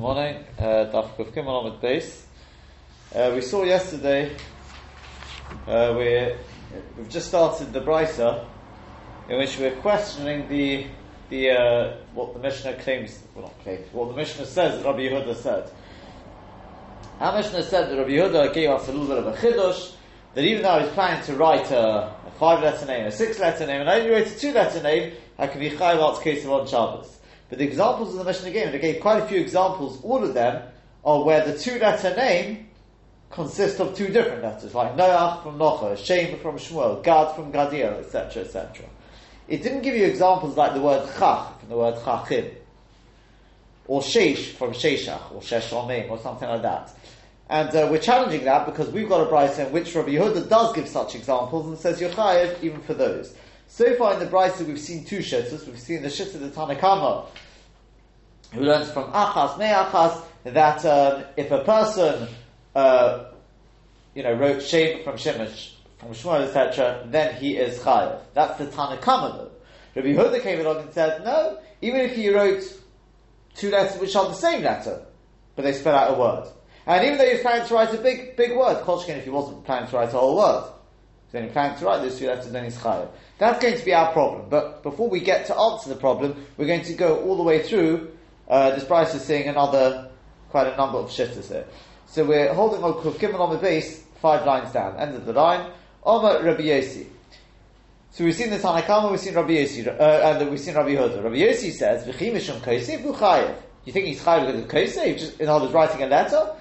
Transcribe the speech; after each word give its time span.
Morning. 0.00 0.42
Uh, 0.58 0.88
Daf 0.90 1.14
Kuf 1.14 1.30
Gimel 1.30 1.60
Amid 1.60 1.82
Base. 1.82 2.26
We 3.14 3.42
saw 3.42 3.64
yesterday. 3.64 4.34
Uh, 5.68 5.94
we 5.94 6.32
we've 6.96 7.10
just 7.10 7.28
started 7.28 7.74
the 7.74 7.82
brisa, 7.82 8.46
in 9.28 9.36
which 9.36 9.58
we're 9.58 9.76
questioning 9.82 10.48
the 10.48 10.86
the 11.28 11.50
uh, 11.50 11.96
what 12.14 12.32
the 12.32 12.38
Mishnah 12.40 12.76
claims. 12.76 13.22
Well, 13.34 13.44
not 13.44 13.62
claims. 13.62 13.92
What 13.92 14.08
the 14.08 14.14
Mishnah 14.14 14.46
says 14.46 14.78
that 14.78 14.86
Rabbi 14.88 15.00
Yehuda 15.00 15.36
said. 15.36 15.70
Our 17.20 17.36
Mishnah 17.36 17.62
said 17.62 17.90
that 17.90 17.98
Rabbi 17.98 18.12
Yehuda 18.12 18.54
gave 18.54 18.70
us 18.70 18.88
a 18.88 18.92
little 18.92 19.06
bit 19.06 19.18
of 19.18 19.26
a 19.26 19.36
chiddush 19.36 19.92
that 20.32 20.44
even 20.44 20.62
though 20.62 20.80
he's 20.80 20.92
planning 20.94 21.22
to 21.26 21.34
write 21.34 21.70
a, 21.72 22.10
a 22.26 22.32
five-letter 22.38 22.86
name, 22.86 23.04
a 23.04 23.12
six-letter 23.12 23.66
name, 23.66 23.82
and 23.82 23.90
only 23.90 24.08
wrote 24.08 24.28
a 24.28 24.38
two-letter 24.38 24.82
name, 24.82 25.12
that 25.36 25.52
can 25.52 25.60
be 25.60 25.68
chayv 25.68 26.02
arts 26.02 26.20
case 26.20 26.42
of 26.46 26.52
on 26.52 26.66
Shabbos. 26.66 27.18
But 27.50 27.58
the 27.58 27.64
examples 27.64 28.10
of 28.10 28.18
the 28.18 28.24
Mishnah 28.24 28.52
gave, 28.52 28.68
and 28.68 28.80
gave 28.80 29.00
quite 29.00 29.22
a 29.22 29.26
few 29.26 29.40
examples, 29.40 30.00
all 30.04 30.22
of 30.22 30.34
them 30.34 30.62
are 31.04 31.24
where 31.24 31.44
the 31.44 31.58
two-letter 31.58 32.14
name 32.16 32.68
consists 33.30 33.80
of 33.80 33.96
two 33.96 34.08
different 34.08 34.42
letters, 34.42 34.74
like 34.74 34.96
Noach 34.96 35.42
from 35.42 35.58
Nocha, 35.58 35.96
Shem 35.98 36.38
from 36.38 36.56
Shmuel, 36.56 37.02
Gad 37.02 37.34
from 37.34 37.52
Gadiel, 37.52 37.98
etc., 37.98 38.44
etc. 38.44 38.86
It 39.48 39.62
didn't 39.64 39.82
give 39.82 39.96
you 39.96 40.04
examples 40.04 40.56
like 40.56 40.74
the 40.74 40.80
word 40.80 41.08
Chach 41.10 41.58
from 41.58 41.68
the 41.68 41.76
word 41.76 41.96
Chachim, 41.96 42.54
or 43.88 44.00
Sheish 44.00 44.52
from 44.52 44.70
Sheshach, 44.70 45.32
or 45.32 45.40
Sheshamim, 45.40 46.08
or 46.08 46.18
something 46.18 46.48
like 46.48 46.62
that. 46.62 46.92
And 47.48 47.68
uh, 47.70 47.88
we're 47.90 47.98
challenging 47.98 48.44
that 48.44 48.64
because 48.64 48.90
we've 48.90 49.08
got 49.08 49.26
a 49.26 49.30
brisa 49.30 49.66
in 49.66 49.72
which 49.72 49.92
Rabbi 49.92 50.10
Yehuda 50.10 50.48
does 50.48 50.72
give 50.72 50.86
such 50.86 51.16
examples 51.16 51.66
and 51.66 51.76
says 51.76 52.00
Yochayev 52.00 52.62
even 52.62 52.80
for 52.80 52.94
those. 52.94 53.34
So 53.72 53.94
far 53.94 54.14
in 54.14 54.18
the 54.18 54.26
brisa 54.26 54.66
we've 54.66 54.80
seen 54.80 55.04
two 55.04 55.20
shittas. 55.20 55.64
We've 55.64 55.78
seen 55.78 56.02
the 56.02 56.08
shitta 56.08 56.34
of 56.34 56.40
the 56.40 56.48
Tanakama, 56.48 57.26
who 58.52 58.62
learns 58.62 58.90
from 58.90 59.12
Achas 59.12 59.56
Me'achas 59.58 60.20
that 60.42 60.84
um, 60.84 61.24
if 61.36 61.52
a 61.52 61.62
person, 61.62 62.28
uh, 62.74 63.26
you 64.12 64.24
know, 64.24 64.32
wrote 64.32 64.60
Shem 64.60 65.04
from 65.04 65.14
Shemesh, 65.14 65.74
from 65.98 66.08
Shmuel, 66.08 66.48
etc., 66.48 67.06
then 67.06 67.36
he 67.36 67.56
is 67.56 67.78
Chayev. 67.78 68.20
That's 68.34 68.58
the 68.58 68.66
Tanakama 68.66 69.36
though. 69.36 69.50
Rabbi 69.94 70.14
Huda 70.14 70.42
came 70.42 70.60
along 70.60 70.78
and 70.78 70.92
said, 70.92 71.24
no, 71.24 71.58
even 71.80 72.00
if 72.00 72.16
he 72.16 72.28
wrote 72.28 72.64
two 73.54 73.70
letters 73.70 74.00
which 74.00 74.16
are 74.16 74.26
the 74.26 74.34
same 74.34 74.64
letter, 74.64 75.00
but 75.54 75.62
they 75.62 75.74
spell 75.74 75.94
out 75.94 76.12
a 76.12 76.18
word. 76.18 76.48
And 76.86 77.04
even 77.04 77.18
though 77.18 77.26
he 77.26 77.34
was 77.34 77.42
planning 77.42 77.68
to 77.68 77.74
write 77.74 77.94
a 77.94 77.98
big, 77.98 78.36
big 78.36 78.56
word, 78.56 78.82
Kolshkin, 78.82 79.16
if 79.16 79.24
he 79.24 79.30
wasn't 79.30 79.64
planning 79.64 79.88
to 79.88 79.96
write 79.96 80.08
a 80.08 80.18
whole 80.18 80.36
word, 80.36 80.72
he's 81.30 81.40
only 81.40 81.52
planning 81.52 81.78
to 81.78 81.84
write 81.84 82.02
those 82.02 82.18
two 82.18 82.26
letters, 82.26 82.50
then 82.50 82.64
he's 82.64 82.76
chayav. 82.76 83.08
That's 83.38 83.62
going 83.62 83.78
to 83.78 83.84
be 83.84 83.94
our 83.94 84.12
problem. 84.12 84.48
But 84.48 84.82
before 84.82 85.08
we 85.08 85.20
get 85.20 85.46
to 85.46 85.56
answer 85.56 85.88
the 85.88 85.96
problem, 85.96 86.44
we're 86.56 86.66
going 86.66 86.82
to 86.82 86.94
go 86.94 87.20
all 87.20 87.36
the 87.36 87.42
way 87.42 87.62
through. 87.62 88.10
Uh, 88.48 88.70
this 88.70 88.84
Bryce 88.84 89.14
is 89.14 89.22
seeing 89.22 89.48
another, 89.48 90.10
quite 90.48 90.66
a 90.66 90.76
number 90.76 90.98
of 90.98 91.10
shifts 91.10 91.48
here. 91.48 91.66
So 92.06 92.24
we're 92.24 92.52
holding 92.52 92.82
on 92.82 92.94
Gimel 92.94 93.38
on 93.38 93.50
the 93.50 93.58
base, 93.58 94.02
five 94.20 94.44
lines 94.44 94.72
down, 94.72 94.98
end 94.98 95.14
of 95.14 95.24
the 95.24 95.32
line. 95.32 95.70
Omer 96.02 96.42
Rabbi 96.42 96.62
Yosi. 96.62 97.06
So 98.10 98.24
we've 98.24 98.34
seen 98.34 98.50
the 98.50 98.58
Tanakama, 98.58 99.10
we've 99.10 99.20
seen 99.20 99.34
Rabbi 99.34 99.50
Yosi, 99.50 99.86
uh, 99.86 99.92
and 100.02 100.50
we've 100.50 100.58
seen 100.58 100.74
Rabbi 100.74 100.96
Yehuda. 100.96 101.22
Rabbi 101.22 101.36
Yosi 101.36 101.70
says, 101.70 102.04
"V'chimishum 102.06 102.60
kosev 102.60 103.04
v'chayev." 103.04 103.54
You 103.84 103.92
think 103.92 104.06
he's 104.06 104.20
chayev 104.20 104.60
because 104.60 104.96
of? 104.96 105.04
Just 105.16 105.40
in 105.40 105.48
other 105.48 105.66
words, 105.66 105.74
writing 105.74 106.02
a 106.02 106.06
letter. 106.06 106.54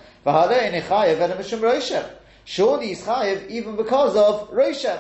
Surely 2.50 2.88
he's 2.88 3.04
chayiv 3.04 3.48
even 3.48 3.76
because 3.76 4.16
of 4.16 4.50
Roshem, 4.50 5.00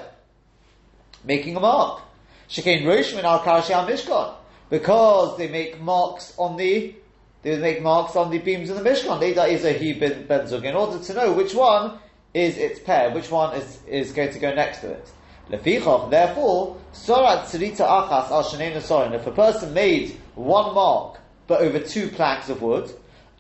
making 1.23 1.56
a 1.56 1.59
mark. 1.59 2.00
Shekain 2.47 2.83
Roshem 2.83 3.23
Al 3.23 3.39
Karashi 3.39 3.72
Al 3.72 3.88
Mishkan, 3.88 4.36
because 4.69 5.36
they 5.36 5.47
make 5.47 5.81
marks 5.81 6.36
on 6.38 6.58
the 6.58 6.94
they 7.41 7.58
make 7.58 7.81
marks 7.81 8.16
on 8.16 8.30
the 8.30 8.38
beams 8.38 8.69
of 8.69 8.75
the 8.75 8.88
Mishkan. 8.88 9.19
They 9.19 9.31
is 9.52 9.66
a 9.66 9.73
he 9.73 9.94
ben 9.94 10.28
benzug 10.28 10.64
in 10.64 10.75
order 10.75 11.03
to 11.03 11.14
know 11.16 11.33
which 11.33 11.56
one 11.56 11.97
is 12.36 12.56
its 12.56 12.80
pair, 12.81 13.09
which 13.09 13.31
one 13.31 13.56
is, 13.56 13.80
is 13.88 14.11
going 14.11 14.31
to 14.31 14.38
go 14.38 14.53
next 14.53 14.81
to 14.81 14.91
it. 14.91 15.11
Lefichach, 15.50 16.12
therefore, 16.12 16.78
sorat 16.94 17.45
tzirita 17.45 17.79
achas 17.79 18.29
al 18.29 18.44
shenei 18.44 19.16
If 19.16 19.25
a 19.25 19.31
person 19.31 19.74
made 19.74 20.16
one 20.35 20.75
mark 20.75 21.19
but 21.47 21.62
over 21.62 21.79
two 21.79 22.09
planks 22.09 22.47
of 22.50 22.62
wood, 22.62 22.91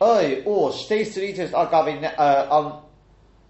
Oy, 0.01 0.41
or 0.45 0.71
shtei 0.71 1.05
suritos 1.05 1.53
al 1.53 1.67
uh, 2.17 2.47
um, 2.49 2.81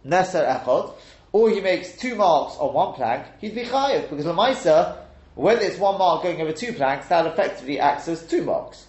neser 0.05 0.47
echod, 0.47 0.93
or 1.31 1.49
he 1.49 1.61
makes 1.61 1.95
two 1.97 2.15
marks 2.15 2.55
on 2.57 2.73
one 2.73 2.93
plank, 2.93 3.25
he'd 3.39 3.55
be 3.55 3.63
chayiv, 3.63 4.09
because 4.09 4.25
Lamaisa, 4.25 4.97
whether 5.35 5.61
it's 5.61 5.77
one 5.77 5.97
mark 5.97 6.23
going 6.23 6.41
over 6.41 6.51
two 6.51 6.73
planks, 6.73 7.07
that 7.07 7.25
effectively 7.25 7.79
acts 7.79 8.07
as 8.07 8.25
two 8.25 8.43
marks. 8.43 8.87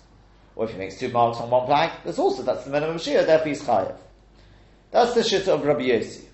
Or 0.56 0.64
if 0.64 0.72
he 0.72 0.78
makes 0.78 0.98
two 0.98 1.10
marks 1.10 1.38
on 1.38 1.50
one 1.50 1.66
plank, 1.66 1.92
that's 2.04 2.18
also, 2.18 2.42
that's 2.42 2.64
the 2.64 2.70
minimum 2.70 2.96
shia, 2.96 3.26
therefore 3.26 3.48
he's 3.48 3.62
chayiv. 3.62 3.96
That's 4.90 5.14
the 5.14 5.22
shit 5.22 5.48
of 5.48 5.64
Rabbi 5.64 5.82
Yossi. 5.82 6.24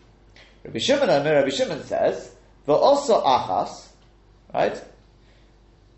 Rabbi 0.65 0.79
Shimon, 0.79 1.09
Rabbi 1.09 1.51
Shimon 1.51 1.83
says, 1.85 2.35
also 2.67 3.23
achas, 3.23 3.89
right? 4.53 4.83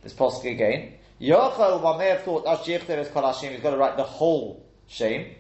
This 0.03 0.13
posting 0.13 0.55
again. 0.55 0.95
Yochel, 1.21 1.81
one 1.81 1.99
may 1.99 2.09
have 2.09 2.23
thought, 2.23 2.45
Ashichter 2.45 2.99
is 2.99 3.09
Kol 3.09 3.23
Hashim, 3.23 3.51
he's 3.51 3.61
got 3.61 3.71
to 3.71 3.77
write 3.77 3.97
the 3.97 4.05
whole 4.05 4.65
shame. 4.87 5.35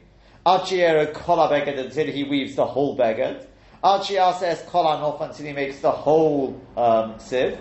Achiera 0.48 1.12
kola 1.12 1.46
beged 1.50 1.78
until 1.78 2.06
he 2.06 2.24
weaves 2.24 2.54
the 2.54 2.64
whole 2.64 2.96
beged. 2.96 3.44
Achia 3.84 4.34
says 4.38 4.64
kola 4.66 4.96
nof 4.96 5.20
until 5.20 5.44
he 5.44 5.52
makes 5.52 5.80
the 5.80 5.90
whole 5.90 6.58
um, 6.74 7.18
sieve. 7.18 7.58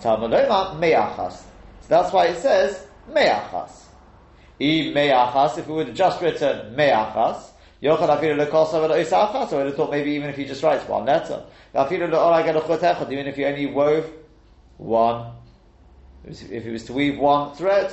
Talmudoma 0.00 0.78
me'achas. 0.78 1.42
So 1.82 1.88
that's 1.88 2.10
why 2.10 2.28
it 2.28 2.38
says 2.38 2.86
me'achas. 3.12 3.84
E 4.58 4.94
me'achas, 4.94 5.58
if 5.58 5.66
we 5.66 5.74
would 5.74 5.88
have 5.88 5.96
just 5.96 6.22
written 6.22 6.74
me'achas, 6.74 7.50
Yochad 7.82 8.08
afiru 8.08 8.38
lekosa 8.38 8.80
v'lo 8.80 8.98
isachas, 9.04 9.50
so 9.50 9.56
I 9.56 9.58
would 9.58 9.66
have 9.66 9.76
thought 9.76 9.90
maybe 9.90 10.12
even 10.12 10.30
if 10.30 10.36
he 10.36 10.46
just 10.46 10.62
writes 10.62 10.88
one 10.88 11.04
letter. 11.04 11.44
Afiru 11.74 12.10
le'ola 12.10 13.12
even 13.12 13.26
if 13.26 13.36
he 13.36 13.44
only 13.44 13.66
wove 13.66 14.10
one, 14.78 15.32
if 16.24 16.64
he 16.64 16.70
was 16.70 16.84
to 16.84 16.94
weave 16.94 17.18
one 17.18 17.54
thread, 17.54 17.92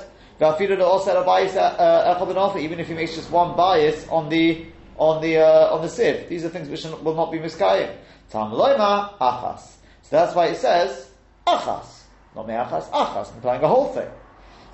even 2.62 2.80
if 2.80 2.88
he 2.88 2.94
makes 2.94 3.16
just 3.16 3.30
one 3.30 3.58
bias 3.58 4.08
on 4.08 4.30
the 4.30 4.66
on 4.98 5.22
the 5.22 5.38
uh, 5.38 5.74
on 5.74 5.82
the 5.82 5.90
sieve. 5.90 6.30
These 6.30 6.46
are 6.46 6.50
things 6.50 6.70
which 6.70 6.84
will 6.84 7.16
not 7.16 7.32
be 7.32 7.40
miskayim. 7.40 7.96
Tam 8.30 8.52
achas. 8.52 9.60
So 10.04 10.10
that's 10.12 10.36
why 10.36 10.48
it 10.48 10.58
says 10.58 11.10
achas, 11.48 12.04
not 12.36 12.48
me'achas, 12.48 12.90
achas, 12.90 13.26
Achas 13.28 13.36
implying 13.36 13.64
a 13.64 13.68
whole 13.68 13.94
thing. 13.94 14.10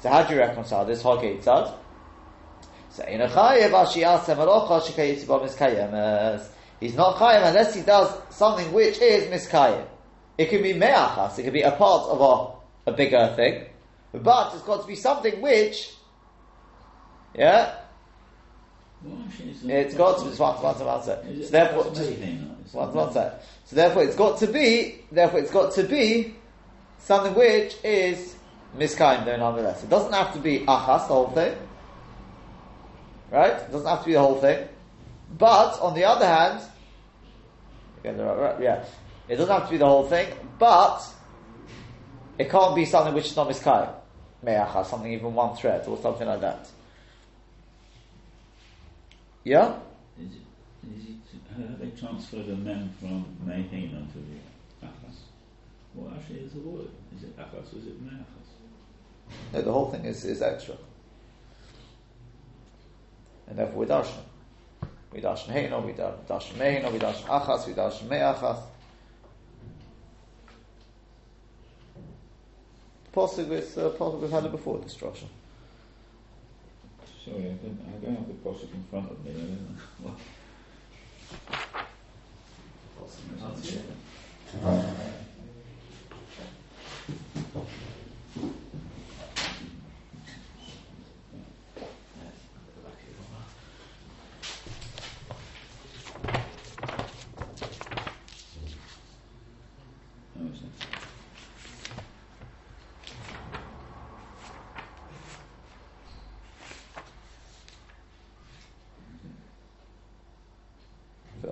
So 0.01 0.09
how 0.09 0.23
do 0.23 0.33
you 0.33 0.39
reconcile 0.39 0.85
this? 0.85 1.01
Chayev 1.03 1.29
He's 6.79 6.95
not 6.95 7.15
chayev 7.15 7.47
unless 7.47 7.73
he 7.73 7.81
does 7.81 8.13
something 8.29 8.71
which 8.73 8.99
is 8.99 9.23
miskayim. 9.25 9.85
It 10.37 10.49
can 10.49 10.61
be 10.61 10.73
me'achas. 10.73 11.39
It 11.39 11.43
can 11.43 11.53
be 11.53 11.61
a 11.61 11.71
part 11.71 12.07
of 12.09 12.21
a, 12.21 12.91
a 12.91 12.93
bigger 12.93 13.33
thing. 13.35 13.65
But 14.23 14.53
it's 14.53 14.63
got 14.63 14.81
to 14.81 14.87
be 14.87 14.95
something 14.95 15.41
which, 15.41 15.93
yeah, 17.33 17.75
it's 19.65 19.93
got 19.95 20.19
to 20.19 20.25
be 20.25 20.35
one, 20.35 20.55
one, 20.55 20.75
one, 20.75 20.85
one 20.85 21.03
So 21.03 21.19
therefore, 21.51 21.83
one, 22.71 22.93
one 22.93 23.13
sec. 23.13 23.43
So 23.65 23.75
therefore, 23.75 24.03
it's 24.03 24.15
got 24.15 24.39
to 24.39 24.47
be. 24.47 25.01
Therefore, 25.11 25.39
it's 25.39 25.51
got 25.51 25.73
to 25.73 25.83
be 25.83 26.35
something 26.99 27.33
which 27.35 27.77
is 27.83 28.35
miskaim 28.77 29.25
though 29.25 29.37
nonetheless. 29.37 29.83
It 29.83 29.89
doesn't 29.89 30.13
have 30.13 30.33
to 30.33 30.39
be 30.39 30.59
achas 30.61 31.07
the 31.07 31.13
whole 31.13 31.29
thing, 31.31 31.57
right? 33.31 33.53
It 33.53 33.71
doesn't 33.71 33.87
have 33.87 33.99
to 33.99 34.05
be 34.05 34.13
the 34.13 34.19
whole 34.19 34.39
thing. 34.39 34.67
But 35.37 35.79
on 35.81 35.93
the 35.93 36.05
other 36.05 36.25
hand, 36.25 36.61
yeah, 38.03 38.85
it 39.27 39.35
doesn't 39.35 39.53
have 39.53 39.65
to 39.65 39.71
be 39.71 39.77
the 39.77 39.85
whole 39.85 40.07
thing. 40.07 40.27
But 40.57 41.03
it 42.37 42.49
can't 42.49 42.75
be 42.75 42.85
something 42.85 43.13
which 43.13 43.27
is 43.27 43.35
not 43.35 43.47
miskaim 43.49 43.89
me'acha, 44.45 44.85
something 44.85 45.11
even 45.11 45.33
one 45.33 45.55
thread 45.55 45.85
or 45.87 45.97
something 45.97 46.27
like 46.27 46.41
that. 46.41 46.67
Yeah? 49.43 49.77
Is 50.19 50.31
it, 50.31 50.89
is 50.97 51.05
it, 51.05 51.61
have 51.61 51.79
they 51.79 51.89
transferred 51.99 52.47
a 52.47 52.55
mem 52.55 52.89
from 52.99 53.25
me'hin 53.45 53.95
onto 53.95 54.19
the 54.19 54.85
achas? 54.85 55.17
What 55.93 56.13
actually 56.13 56.39
is 56.39 56.53
the 56.53 56.59
word? 56.59 56.89
Is 57.15 57.23
it 57.23 57.37
achas 57.37 57.73
or 57.73 57.77
is 57.77 57.87
it 57.87 58.01
me'achas? 58.01 58.45
No, 59.53 59.61
the 59.61 59.71
whole 59.71 59.91
thing 59.91 60.05
is, 60.05 60.23
is 60.25 60.41
extra. 60.41 60.75
And 63.47 63.57
therefore 63.57 63.79
we 63.79 63.85
darshan. 63.85 64.23
We 65.11 65.21
darshan 65.21 65.53
heino, 65.53 65.85
we 65.85 65.93
darshan 65.93 66.57
me'ino, 66.57 66.91
we 66.91 66.99
darshan 66.99 67.25
achas, 67.25 67.67
we 67.67 67.73
darshan 67.73 68.09
me'achas. 68.09 68.61
Pasuk 73.15 73.47
with 73.47 73.77
uh, 73.77 73.89
Pasuk 73.91 74.19
we've 74.19 74.29
had 74.29 74.43
it 74.43 74.51
before 74.51 74.77
destruction. 74.79 75.29
Sorry, 77.23 77.37
I 77.37 77.53
don't, 77.53 77.79
I 77.87 78.05
don't 78.05 78.15
have 78.17 78.27
the 78.27 78.33
Pasuk 78.33 78.73
in 78.73 78.83
front 78.91 79.09
of 79.09 79.25
me. 79.25 79.31
I 79.31 79.35
don't 79.35 79.61
know. 80.03 80.15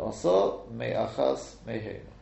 ועשו 0.05 0.59
מאחז 0.77 1.57
מהנו. 1.65 2.13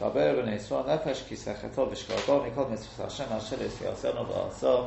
דבר 0.00 0.42
בני 0.42 0.54
ישראל 0.54 0.94
נפש 0.94 1.22
כי 1.28 1.36
שכתו 1.36 1.88
ושכרתו 1.90 2.44
מכל 2.44 2.64
מצוות 2.64 3.06
השם 3.06 3.32
אשר 3.32 3.56
יעשינו 3.62 4.28
ועשו 4.28 4.84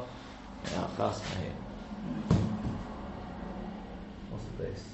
מאחז 0.63 1.21
מהנו. 1.29 1.65
What's 4.31 4.43
the 4.57 4.63
base? 4.63 4.87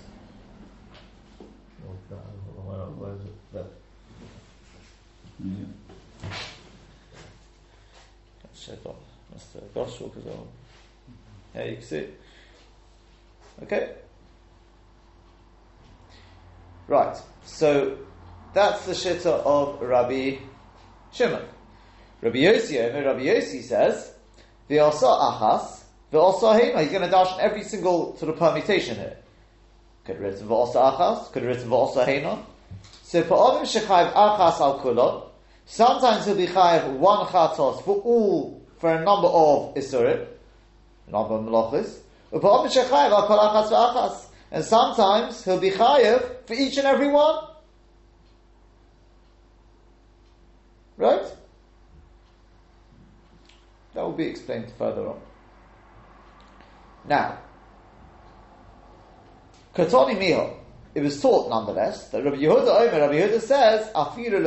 What's 1.88 2.06
that? 2.09 2.25
Where, 2.68 2.86
where 3.00 3.15
is 3.15 3.25
it? 3.25 3.38
There. 3.54 3.63
Yeah. 5.44 5.65
Check 8.54 8.86
on 8.86 8.95
Mr. 9.33 9.59
Goshua 9.74 10.15
as 10.18 10.24
well. 10.24 10.47
Yeah, 11.56 11.63
you 11.65 11.75
can 11.77 11.83
see 11.83 11.97
it. 11.97 12.20
So 17.62 17.96
that's 18.56 18.88
the 18.88 18.94
shitta 18.94 19.28
of 19.28 19.80
Rabbi 19.84 20.38
Shimon. 21.12 21.44
Rabbi 22.19 22.40
Yossi, 22.40 23.06
Rabbi 23.06 23.22
Yossi 23.22 23.62
says, 23.62 24.16
the 24.68 24.80
asa 24.80 25.06
achas, 25.06 25.84
the 26.10 26.19
asa 26.19 26.60
hema. 26.60 26.81
He's 26.81 26.90
going 26.90 27.04
to 27.04 27.10
dash 27.12 27.38
every 27.40 27.62
single 27.63 28.18
sort 28.18 28.31
of 28.34 28.40
permutation 28.40 28.96
here. 28.96 29.16
Could 30.06 30.16
have 30.16 30.24
written 30.24 30.48
v'asa 30.48 30.98
achas, 30.98 31.31
could 31.31 31.44
have 31.44 31.56
written 31.56 31.69
v'asa 31.69 32.04
hema. 32.04 32.44
So 33.04 33.22
for 33.25 33.38
Avim 33.38 33.62
shechayv 33.62 34.12
achas 34.12 34.60
al 34.60 34.80
kulot, 34.80 35.30
sometimes 35.68 36.25
he'll 36.25 36.34
be 36.34 36.48
chayiv 36.48 36.94
one 36.94 37.28
chatos 37.28 37.84
for 37.84 37.98
all, 37.98 38.60
for 38.80 38.92
a 38.92 39.04
number 39.04 39.28
of 39.28 39.75
isurim, 39.75 40.25
number 41.07 41.36
of 41.36 41.44
melachis. 41.44 42.00
And 44.52 44.66
sometimes 44.66 45.46
he'll 45.46 45.60
be 45.60 45.69
chayiv 45.69 46.48
for 46.48 46.54
each 46.56 46.78
and 46.78 46.88
every 46.88 47.07
one. 47.07 47.50
Right? 50.98 51.26
That 53.94 54.02
will 54.04 54.14
be 54.14 54.28
explained 54.28 54.72
further 54.78 55.08
on. 55.08 55.20
Now, 57.08 57.40
Katoni 59.76 60.18
Miho, 60.18 60.54
it 60.94 61.02
was 61.02 61.22
taught 61.22 61.50
nonetheless 61.50 62.10
that 62.10 62.24
Rabbi 62.24 62.38
Yehuda 62.38 62.68
Omer, 62.68 63.00
Rabbi 63.00 63.14
Yehuda 63.16 63.42
says, 63.42 63.92
Afiru 63.94 64.42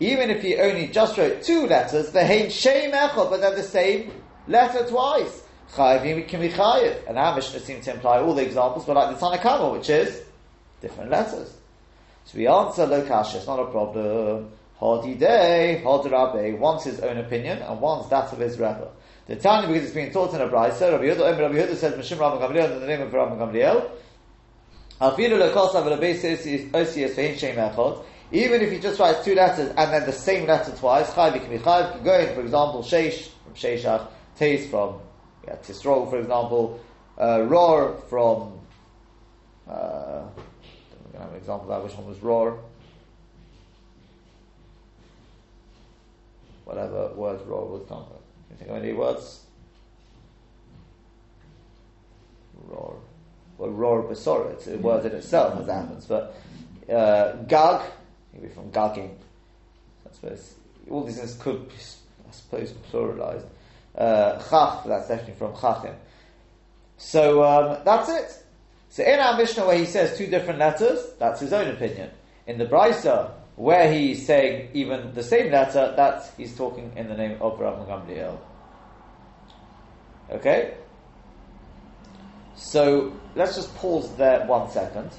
Even 0.00 0.30
if 0.30 0.42
he 0.42 0.56
only 0.56 0.86
just 0.88 1.18
wrote 1.18 1.42
two 1.42 1.66
letters, 1.66 2.10
the 2.10 2.24
but 3.30 3.40
they're 3.40 3.54
the 3.54 3.62
same 3.62 4.10
letter 4.48 4.86
twice. 4.86 5.42
Can 5.74 6.02
be. 6.02 6.54
And 7.06 7.18
our 7.18 7.36
Mishnah 7.36 7.60
seems 7.60 7.84
to 7.84 7.94
imply 7.94 8.18
all 8.18 8.34
the 8.34 8.42
examples 8.42 8.86
were 8.86 8.94
like 8.94 9.16
the 9.16 9.24
Tanakama, 9.24 9.72
which 9.72 9.88
is 9.88 10.22
different 10.80 11.10
letters. 11.10 11.59
So 12.30 12.38
we 12.38 12.46
answer 12.46 12.86
Lokash, 12.86 13.34
it's 13.34 13.48
not 13.48 13.58
a 13.58 13.66
problem. 13.66 14.52
Hadi 14.78 15.14
day, 15.14 15.82
Hadi 15.84 16.08
Rabbe, 16.08 16.56
one's 16.60 16.84
his 16.84 17.00
own 17.00 17.18
opinion, 17.18 17.58
and 17.58 17.80
wants 17.80 18.08
that 18.10 18.32
of 18.32 18.38
his 18.38 18.52
Rebbe. 18.52 18.88
The 19.26 19.34
Tanya, 19.34 19.66
because 19.66 19.84
it's 19.86 19.94
being 19.94 20.12
taught 20.12 20.32
in 20.34 20.40
a 20.40 20.46
Brisa, 20.46 20.92
Rabbi 20.92 21.06
Yehuda, 21.06 21.40
Rabbi 21.40 21.54
Yehuda 21.56 21.74
says, 21.74 21.94
Mishim 21.94 22.20
Rabbi 22.20 22.46
Gamliel, 22.46 22.72
in 22.72 22.80
the 22.80 22.86
name 22.86 23.02
of 23.02 23.12
Rabbi 23.12 23.34
Gamliel, 23.34 23.90
Afilu 25.00 25.40
Rabbe 25.40 26.72
Osias 26.72 27.14
Vein 27.16 27.36
Shem 27.36 27.56
Echot, 27.56 28.04
even 28.30 28.60
if 28.60 28.70
he 28.70 28.78
just 28.78 29.00
writes 29.00 29.24
two 29.24 29.34
letters 29.34 29.72
and 29.76 29.92
then 29.92 30.06
the 30.06 30.12
same 30.12 30.46
letter 30.46 30.70
twice, 30.76 31.10
Chayv 31.10 31.32
can 31.32 31.50
be 31.50 31.58
Chayv, 31.58 32.04
going, 32.04 32.32
for 32.36 32.42
example, 32.42 32.84
Sheish 32.84 33.28
from 33.44 33.54
Sheishach, 33.54 34.06
Teis 34.38 34.70
from 34.70 35.00
yeah, 35.48 35.56
Tisrol, 35.56 36.08
for 36.08 36.20
example, 36.20 36.78
uh, 37.18 37.42
Roar 37.42 37.96
from, 38.08 38.60
uh, 39.68 40.22
To 41.12 41.18
have 41.18 41.30
an 41.30 41.36
example 41.36 41.70
of 41.70 41.82
that, 41.82 41.84
which 41.84 41.96
one 41.96 42.06
was 42.06 42.18
Roar? 42.20 42.58
Whatever 46.64 47.08
words 47.14 47.42
Roar 47.44 47.66
was 47.66 47.82
done. 47.82 48.04
Can 48.04 48.16
you 48.50 48.56
think 48.56 48.70
of 48.70 48.76
any 48.76 48.92
words? 48.92 49.44
Roar. 52.68 52.96
Well, 53.58 53.70
Roar 53.70 54.02
Besora, 54.04 54.52
it's 54.52 54.66
a 54.68 54.76
word 54.78 55.04
in 55.04 55.12
itself 55.12 55.60
as 55.60 55.68
it 55.68 55.72
happens, 55.72 56.06
but 56.06 56.34
uh, 56.90 57.32
Gag, 57.42 57.90
maybe 58.32 58.48
from 58.48 58.70
Gagging. 58.70 59.18
I 60.08 60.14
suppose 60.14 60.54
all 60.88 61.04
these 61.04 61.18
things 61.18 61.34
could 61.34 61.68
be, 61.68 61.74
I 61.74 62.32
suppose, 62.32 62.72
pluralized. 62.90 63.46
Uh, 63.96 64.38
Chach, 64.38 64.86
that's 64.86 65.08
definitely 65.08 65.34
from 65.34 65.52
Chachim. 65.54 65.94
So 66.96 67.42
um, 67.42 67.78
that's 67.84 68.08
it. 68.08 68.44
So 68.90 69.04
in 69.04 69.20
our 69.20 69.36
Mishnah 69.36 69.66
where 69.66 69.78
he 69.78 69.86
says 69.86 70.18
two 70.18 70.26
different 70.26 70.58
letters, 70.58 71.12
that's 71.18 71.40
his 71.40 71.52
own 71.52 71.68
opinion. 71.68 72.10
In 72.48 72.58
the 72.58 72.66
Brisa, 72.66 73.30
where 73.54 73.90
he's 73.92 74.26
saying 74.26 74.70
even 74.74 75.14
the 75.14 75.22
same 75.22 75.52
letter, 75.52 75.94
that's 75.96 76.34
he's 76.36 76.56
talking 76.56 76.92
in 76.96 77.08
the 77.08 77.16
name 77.16 77.38
of 77.40 77.58
Rav 77.60 77.86
Gamliel. 77.86 78.36
Okay? 80.32 80.74
So 82.56 83.12
let's 83.36 83.54
just 83.54 83.72
pause 83.76 84.12
there 84.16 84.44
one 84.46 84.68
second. 84.70 85.10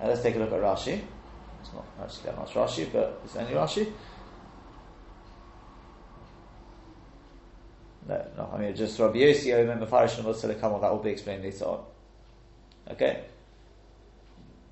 And 0.00 0.08
let's 0.08 0.22
take 0.22 0.34
a 0.34 0.40
look 0.40 0.52
at 0.52 0.60
Rashi. 0.60 1.00
It's 1.60 1.72
not 1.72 1.86
actually 2.02 2.24
that 2.24 2.38
much 2.38 2.54
Rashi, 2.54 2.92
but 2.92 3.20
it's 3.24 3.36
only 3.36 3.52
Rashi. 3.52 3.92
No, 8.08 8.26
no, 8.36 8.50
I 8.52 8.58
mean 8.58 8.74
just 8.74 8.98
Rabbi 8.98 9.18
Yossi, 9.18 9.54
Omer, 9.54 9.86
Mefarish, 9.86 10.16
and 10.16 10.24
Musa, 10.24 10.48
that 10.48 10.60
will 10.60 10.98
be 10.98 11.10
explained 11.10 11.44
later 11.44 11.66
on. 11.66 11.84
Okay? 12.92 13.24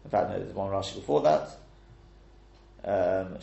In 0.04 0.10
fact, 0.10 0.30
no, 0.30 0.38
there's 0.38 0.54
one 0.54 0.70
Rashi 0.70 0.94
before 0.96 1.22
that. 1.22 1.50
Um. 2.84 3.38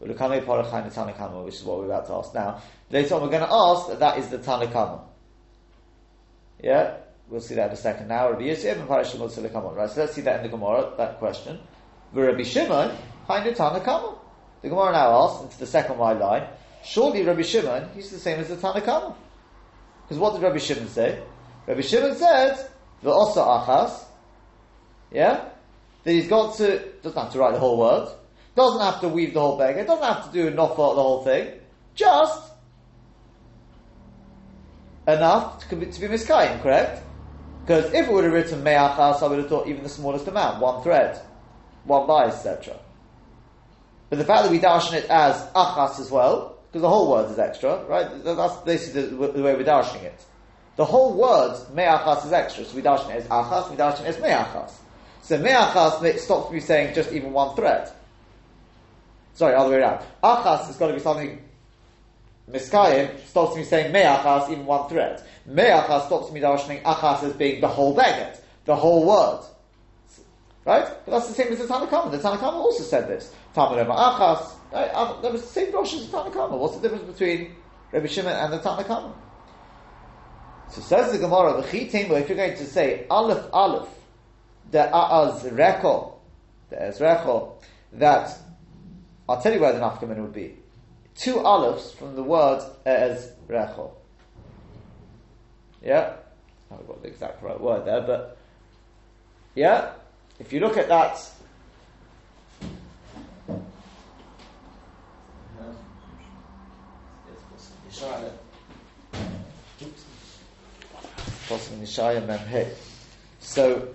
Ulukame 0.00 0.44
parachai 0.44 0.92
Tanakama, 0.92 1.44
which 1.44 1.54
is 1.54 1.64
what 1.64 1.78
we're 1.78 1.86
about 1.86 2.06
to 2.06 2.12
ask 2.14 2.34
now. 2.34 2.60
Later 2.90 3.16
on, 3.16 3.22
we're 3.22 3.30
going 3.30 3.42
to 3.42 3.52
ask 3.52 3.88
that 3.88 3.98
that 3.98 4.18
is 4.18 4.28
the 4.28 4.38
Tanakama. 4.38 5.00
Yeah? 6.62 6.98
We'll 7.28 7.40
see 7.40 7.56
that 7.56 7.68
in 7.68 7.72
a 7.72 7.76
second 7.76 8.08
now. 8.08 8.30
Rabbi 8.30 8.44
Mefarish, 8.44 9.10
and 9.10 9.20
Musa, 9.20 9.42
Right, 9.42 9.90
so 9.90 10.00
let's 10.00 10.14
see 10.14 10.22
that 10.22 10.36
in 10.36 10.42
the 10.44 10.56
Gemara, 10.56 10.92
that 10.96 11.18
question. 11.18 11.58
Rabbi 12.12 12.42
Shimon, 12.42 12.96
Hainu 13.28 13.56
Tanakama. 13.56 14.16
The 14.62 14.68
Gemara 14.68 14.92
now 14.92 15.24
asks, 15.24 15.42
into 15.44 15.58
the 15.58 15.66
second 15.66 15.98
wide 15.98 16.18
line, 16.18 16.48
surely 16.84 17.22
Rabbi 17.24 17.42
Shimon, 17.42 17.90
he's 17.94 18.10
the 18.10 18.18
same 18.18 18.40
as 18.40 18.48
the 18.48 18.56
Tanakama. 18.56 19.14
Because 20.02 20.18
what 20.18 20.32
did 20.34 20.42
Rabbi 20.42 20.58
Shimon 20.58 20.88
say? 20.88 21.22
Rabbi 21.68 21.82
Shimon 21.82 22.16
said, 22.16 22.66
the 23.02 23.12
Osa 23.12 23.40
Achas, 23.40 24.04
yeah? 25.12 25.50
That 26.02 26.12
he's 26.12 26.26
got 26.26 26.56
to, 26.56 26.78
doesn't 27.02 27.22
have 27.22 27.32
to 27.32 27.38
write 27.38 27.52
the 27.52 27.60
whole 27.60 27.78
word, 27.78 28.08
doesn't 28.56 28.80
have 28.80 29.02
to 29.02 29.08
weave 29.08 29.34
the 29.34 29.40
whole 29.40 29.58
beggar, 29.58 29.84
doesn't 29.84 30.02
have 30.02 30.26
to 30.26 30.32
do 30.32 30.48
enough 30.48 30.76
for 30.76 30.94
the 30.94 31.02
whole 31.02 31.24
thing, 31.24 31.60
just 31.94 32.52
enough 35.06 35.68
to 35.68 35.76
be, 35.76 35.86
to 35.86 36.00
be 36.00 36.08
miskayim, 36.08 36.62
correct? 36.62 37.02
Because 37.60 37.92
if 37.92 38.08
it 38.08 38.12
would 38.12 38.24
have 38.24 38.32
written 38.32 38.62
me'achas, 38.62 39.22
I 39.22 39.26
would 39.26 39.40
have 39.40 39.48
thought 39.50 39.68
even 39.68 39.82
the 39.82 39.90
smallest 39.90 40.26
amount, 40.26 40.62
one 40.62 40.82
thread, 40.82 41.20
one 41.84 42.06
by, 42.06 42.28
etc. 42.28 42.78
But 44.08 44.18
the 44.18 44.24
fact 44.24 44.44
that 44.44 44.50
we 44.50 44.58
darshan 44.58 44.94
it 44.94 45.04
as 45.10 45.36
achas 45.54 46.00
as 46.00 46.10
well, 46.10 46.56
because 46.68 46.80
the 46.80 46.88
whole 46.88 47.10
word 47.10 47.30
is 47.30 47.38
extra, 47.38 47.84
right? 47.84 48.24
That's 48.24 48.56
basically 48.58 49.02
the, 49.02 49.32
the 49.32 49.42
way 49.42 49.54
we're 49.54 49.64
darshing 49.64 50.02
it. 50.02 50.24
The 50.78 50.84
whole 50.84 51.12
word 51.12 51.56
me'achas 51.74 52.24
is 52.24 52.32
extra, 52.32 52.64
so 52.64 52.76
we 52.76 52.82
darshan 52.82 53.10
as 53.10 53.24
achas, 53.24 53.68
we 53.68 53.76
darshan 53.76 54.04
as 54.04 54.20
me'achas. 54.20 54.74
So 55.22 55.36
me'achas 55.36 56.18
stops 56.20 56.52
me 56.52 56.60
saying 56.60 56.94
just 56.94 57.10
even 57.10 57.32
one 57.32 57.56
thread. 57.56 57.90
Sorry, 59.34 59.56
other 59.56 59.70
way 59.70 59.78
around. 59.78 60.06
Achas 60.22 60.66
has 60.66 60.76
got 60.76 60.86
to 60.86 60.92
be 60.92 61.00
something 61.00 61.42
miskayim 62.48 63.10
stops 63.26 63.56
me 63.56 63.64
saying 63.64 63.90
me'achas 63.90 64.50
even 64.50 64.66
one 64.66 64.88
thread. 64.88 65.20
Me'achas 65.46 66.06
stops 66.06 66.30
me 66.30 66.38
darshaning 66.38 66.80
achas 66.84 67.24
as 67.24 67.32
being 67.32 67.60
the 67.60 67.66
whole 67.66 67.96
baguette, 67.96 68.38
the 68.64 68.76
whole 68.76 69.04
word. 69.04 69.44
Right? 70.64 70.86
But 71.04 71.10
that's 71.10 71.26
the 71.26 71.34
same 71.34 71.52
as 71.52 71.58
the 71.58 71.64
Tanakhama. 71.64 72.12
The 72.12 72.18
Tanakhama 72.18 72.54
also 72.54 72.84
said 72.84 73.08
this. 73.08 73.34
Talmud 73.52 73.84
Achas. 73.84 74.52
Right? 74.72 74.94
Um, 74.94 75.22
there 75.22 75.32
was 75.32 75.40
the 75.40 75.48
same 75.48 75.72
Rosh 75.72 75.94
as 75.94 76.08
the 76.08 76.16
Tanakhama. 76.16 76.56
What's 76.56 76.76
the 76.76 76.82
difference 76.82 77.10
between 77.10 77.56
Rabbi 77.90 78.06
Shimon 78.06 78.36
and 78.36 78.52
the 78.52 78.58
Tanakhama? 78.60 79.12
So 80.70 80.80
says 80.82 81.12
the 81.12 81.18
Gemara, 81.18 81.58
if 81.60 81.72
you're 81.72 82.36
going 82.36 82.56
to 82.56 82.66
say 82.66 83.06
Aleph 83.10 83.46
Aleph, 83.52 83.88
the 84.70 84.78
A'az 84.78 85.42
Reko, 85.44 86.12
the 86.70 86.76
Ezrecho, 86.76 87.54
that, 87.94 88.36
I'll 89.28 89.40
tell 89.40 89.52
you 89.52 89.60
where 89.60 89.72
the 89.72 89.80
Nafkaman 89.80 90.18
would 90.18 90.34
be. 90.34 90.56
Two 91.14 91.36
Alephs 91.36 91.94
from 91.94 92.14
the 92.14 92.22
word 92.22 92.62
Ezrecho. 92.86 93.92
Yeah? 95.82 96.16
I 96.70 96.74
haven't 96.74 96.86
got 96.86 97.02
the 97.02 97.08
exact 97.08 97.42
right 97.42 97.58
word 97.58 97.86
there, 97.86 98.02
but, 98.02 98.36
yeah? 99.54 99.92
If 100.38 100.52
you 100.52 100.60
look 100.60 100.76
at 100.76 100.88
that, 100.88 101.18
So, 113.40 113.88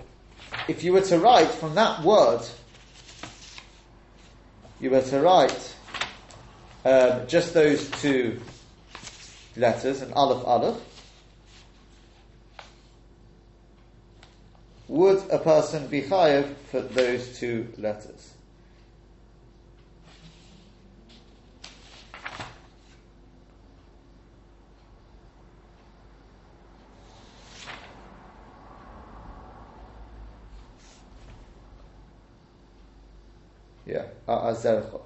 if 0.67 0.83
you 0.83 0.93
were 0.93 1.01
to 1.01 1.19
write 1.19 1.49
from 1.49 1.75
that 1.75 2.03
word, 2.03 2.41
you 4.79 4.89
were 4.89 5.01
to 5.01 5.19
write 5.19 5.75
um, 6.85 7.27
just 7.27 7.53
those 7.53 7.89
two 8.01 8.41
letters, 9.55 10.01
an 10.01 10.11
aleph 10.13 10.43
aleph, 10.45 10.81
would 14.87 15.23
a 15.29 15.39
person 15.39 15.87
be 15.87 16.01
chayiv 16.01 16.53
for 16.71 16.81
those 16.81 17.37
two 17.39 17.71
letters? 17.77 18.33
Yeah, 34.27 34.35
Azercha. 34.35 35.01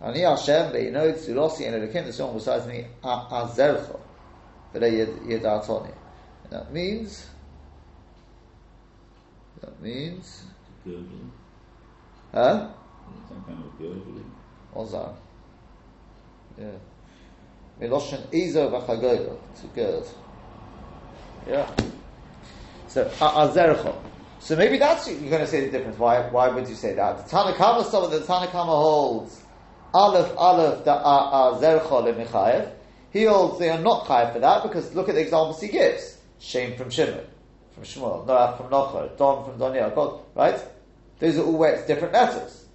Ani 0.00 0.20
Hashem 0.20 0.72
ve'ino 0.72 1.12
tzulosi 1.12 1.66
en 1.66 1.74
elikim, 1.74 2.04
the 2.04 2.12
song 2.12 2.34
besides 2.34 2.66
me, 2.66 2.86
Azercha. 3.04 3.98
V'le 4.74 5.06
yedatoni. 5.26 5.92
That 6.50 6.72
means, 6.72 7.28
that 9.60 9.80
means, 9.80 10.42
huh? 12.32 12.68
Some 13.28 13.44
kind 13.44 13.64
of 13.64 13.78
girdle. 13.78 14.24
Ozar. 14.74 15.14
Yeah. 16.58 16.78
Miloshin 17.80 18.26
Izo 18.32 18.70
v'chagoyla, 18.70 19.36
to 19.60 19.66
gird. 19.74 20.04
Yeah. 21.46 21.70
So, 22.88 23.04
Azercha. 23.04 23.94
So 24.42 24.56
maybe 24.56 24.76
that's 24.76 25.08
you're 25.08 25.30
going 25.30 25.40
to 25.40 25.46
say 25.46 25.64
the 25.64 25.70
difference. 25.70 26.00
Why? 26.00 26.28
Why 26.28 26.48
would 26.48 26.68
you 26.68 26.74
say 26.74 26.94
that? 26.94 27.16
The 27.16 27.36
Tanakhama, 27.36 27.88
some 27.88 28.02
of 28.02 28.10
the 28.10 28.18
Tanakhama 28.18 28.66
holds 28.66 29.40
Aleph 29.94 30.36
Aleph 30.36 30.84
da 30.84 31.52
Azercha 31.52 32.12
lemichayev. 32.12 32.72
He 33.12 33.22
holds 33.22 33.60
they 33.60 33.70
are 33.70 33.78
not 33.78 34.06
chayev 34.06 34.32
for 34.32 34.40
that 34.40 34.64
because 34.64 34.92
look 34.96 35.08
at 35.08 35.14
the 35.14 35.20
examples 35.20 35.60
he 35.60 35.68
gives. 35.68 36.18
Shame 36.40 36.76
from 36.76 36.90
Shimon, 36.90 37.24
from 37.72 37.84
Shmuel, 37.84 38.26
Noach 38.26 38.56
from 38.56 38.66
Nochar, 38.66 39.16
Don 39.16 39.44
from 39.44 39.60
Doniel, 39.60 40.24
right? 40.34 40.60
Those 41.20 41.38
are 41.38 41.44
all 41.44 41.56
where 41.56 41.74
it's 41.74 41.86
different 41.86 42.12
letters. 42.12 42.66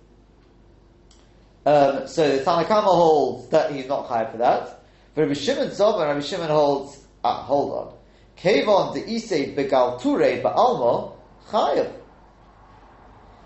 Um, 1.65 2.07
so 2.07 2.37
the 2.37 2.45
Tanakhama 2.45 2.83
holds 2.83 3.49
that 3.49 3.73
he's 3.73 3.87
not 3.87 4.07
chayev 4.07 4.31
for 4.31 4.37
that. 4.37 4.85
But 5.13 5.23
Rabbi 5.23 5.33
Shimon 5.33 5.67
Zomer, 5.71 6.07
Rabbi 6.07 6.21
Shimon 6.21 6.49
holds. 6.49 6.97
Ah, 7.25 7.43
hold 7.43 7.73
on. 7.73 7.93
Kevon 8.37 8.93
de 8.93 9.01
Isei 9.01 9.53
begal 9.53 10.01
ture 10.01 10.41
ba'almo 10.41 11.16
chayev. 11.49 11.91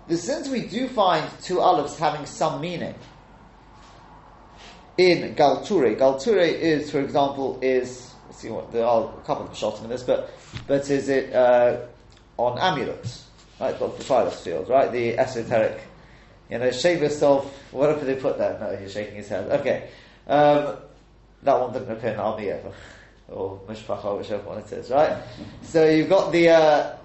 The 0.08 0.16
since 0.16 0.48
we 0.48 0.66
do 0.66 0.88
find 0.88 1.28
two 1.42 1.60
olives 1.60 1.96
having 1.96 2.26
some 2.26 2.60
meaning 2.60 2.94
in 4.98 5.34
galture, 5.34 5.94
galture 5.94 6.38
is, 6.38 6.90
for 6.90 7.00
example, 7.00 7.58
is 7.62 8.12
let's 8.26 8.38
see 8.40 8.50
what 8.50 8.72
there 8.72 8.84
are 8.84 9.04
a 9.04 9.26
couple 9.26 9.46
of 9.46 9.56
shots 9.56 9.80
in 9.80 9.88
this, 9.88 10.02
but 10.02 10.30
but 10.66 10.88
is 10.90 11.08
it 11.08 11.32
uh, 11.32 11.86
on 12.36 12.58
amulets, 12.58 13.26
right? 13.60 13.78
Dr. 13.78 14.02
Silas 14.02 14.42
field, 14.42 14.68
right? 14.68 14.90
The 14.90 15.18
esoteric, 15.18 15.80
you 16.50 16.58
know, 16.58 16.70
shave 16.70 17.00
yourself. 17.00 17.72
Whatever 17.72 18.04
they 18.04 18.16
put 18.16 18.38
there. 18.38 18.58
No, 18.60 18.76
he's 18.76 18.92
shaking 18.92 19.14
his 19.14 19.28
head. 19.28 19.50
Okay, 19.60 19.88
um, 20.26 20.76
that 21.42 21.60
one 21.60 21.72
didn't 21.72 21.92
appear 21.92 22.12
in 22.12 22.18
ever, 22.18 22.72
or 23.28 23.60
Mishpacha, 23.68 24.18
whichever 24.18 24.42
one 24.42 24.58
it 24.58 24.72
is, 24.72 24.90
right? 24.90 25.22
So 25.62 25.88
you've 25.88 26.08
got 26.08 26.32
the. 26.32 26.48
Uh, 26.50 26.96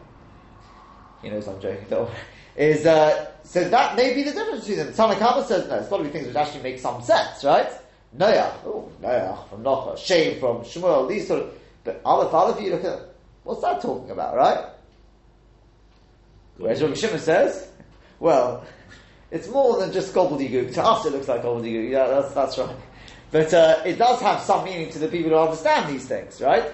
he 1.22 1.30
knows 1.30 1.48
I'm 1.48 1.60
joking 1.60 1.86
though. 1.90 2.10
Is 2.56 2.86
uh, 2.86 3.32
so 3.44 3.70
that 3.70 3.96
may 3.96 4.14
be 4.14 4.24
the 4.24 4.32
difference 4.32 4.68
between 4.68 4.86
them. 4.86 4.94
Tanakama 4.94 5.46
says 5.46 5.70
no. 5.70 5.76
It's 5.76 5.90
got 5.90 5.98
to 5.98 6.04
be 6.04 6.10
things 6.10 6.28
which 6.28 6.36
actually 6.36 6.64
make 6.64 6.80
some 6.80 7.02
sense, 7.04 7.44
right? 7.44 7.70
Noach, 8.18 8.54
oh 8.66 8.92
Noach 9.02 9.50
from 9.50 9.64
Nocha, 9.64 9.98
Shem 9.98 10.40
from 10.40 10.58
Shmuel. 10.62 11.08
These 11.08 11.28
sort 11.28 11.44
of. 11.44 11.54
But 11.84 12.02
Aleph 12.04 12.34
Aleph, 12.34 12.62
you 12.62 12.72
look 12.72 12.84
at 12.84 13.00
what's 13.44 13.62
that 13.62 13.82
talking 13.82 14.12
about, 14.12 14.36
right? 14.36 14.66
Whereas 16.58 16.82
Rabbi 16.82 16.96
Shimon 16.96 17.20
says, 17.20 17.70
well, 18.20 18.66
it's 19.30 19.48
more 19.48 19.80
than 19.80 19.92
just 19.92 20.14
gobbledygook. 20.14 20.74
To 20.74 20.84
us, 20.84 21.06
it 21.06 21.14
looks 21.14 21.28
like 21.28 21.44
gobbledygook. 21.44 21.90
Yeah, 21.90 22.08
that's 22.08 22.34
that's 22.34 22.58
right. 22.58 22.76
But 23.32 23.54
uh, 23.54 23.82
it 23.86 23.98
does 23.98 24.20
have 24.22 24.42
some 24.42 24.66
meaning 24.66 24.90
to 24.92 25.00
the 25.00 25.08
people 25.08 25.32
who 25.32 25.38
understand 25.38 25.94
these 25.94 26.08
things, 26.08 26.42
right? 26.42 26.74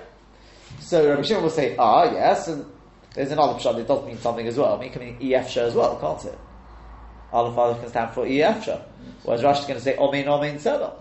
So 0.79 1.09
Rabbi 1.09 1.23
Shimon 1.23 1.43
will 1.43 1.49
say, 1.49 1.75
ah, 1.77 2.05
yes, 2.05 2.47
and 2.47 2.65
there's 3.13 3.31
another 3.31 3.59
pshat 3.59 3.75
that 3.75 3.87
doesn't 3.87 4.07
mean 4.07 4.17
something 4.17 4.47
as 4.47 4.57
well. 4.57 4.75
I 4.75 4.79
mean, 4.79 4.89
it 4.89 4.93
can 4.93 5.01
mean 5.01 5.19
EFsha 5.19 5.57
as 5.57 5.73
well, 5.73 5.97
can't 5.97 6.25
it? 6.25 6.39
Aleph 7.31 7.57
Aleph 7.57 7.79
can 7.79 7.89
stand 7.89 8.11
for 8.11 8.25
EFsha. 8.25 8.81
Whereas 9.23 9.41
Rashi 9.41 9.59
is 9.59 9.65
going 9.65 9.79
to 9.79 9.83
say 9.83 9.95
Omein 9.95 10.25
Omein 10.25 10.55
Seva. 10.55 10.93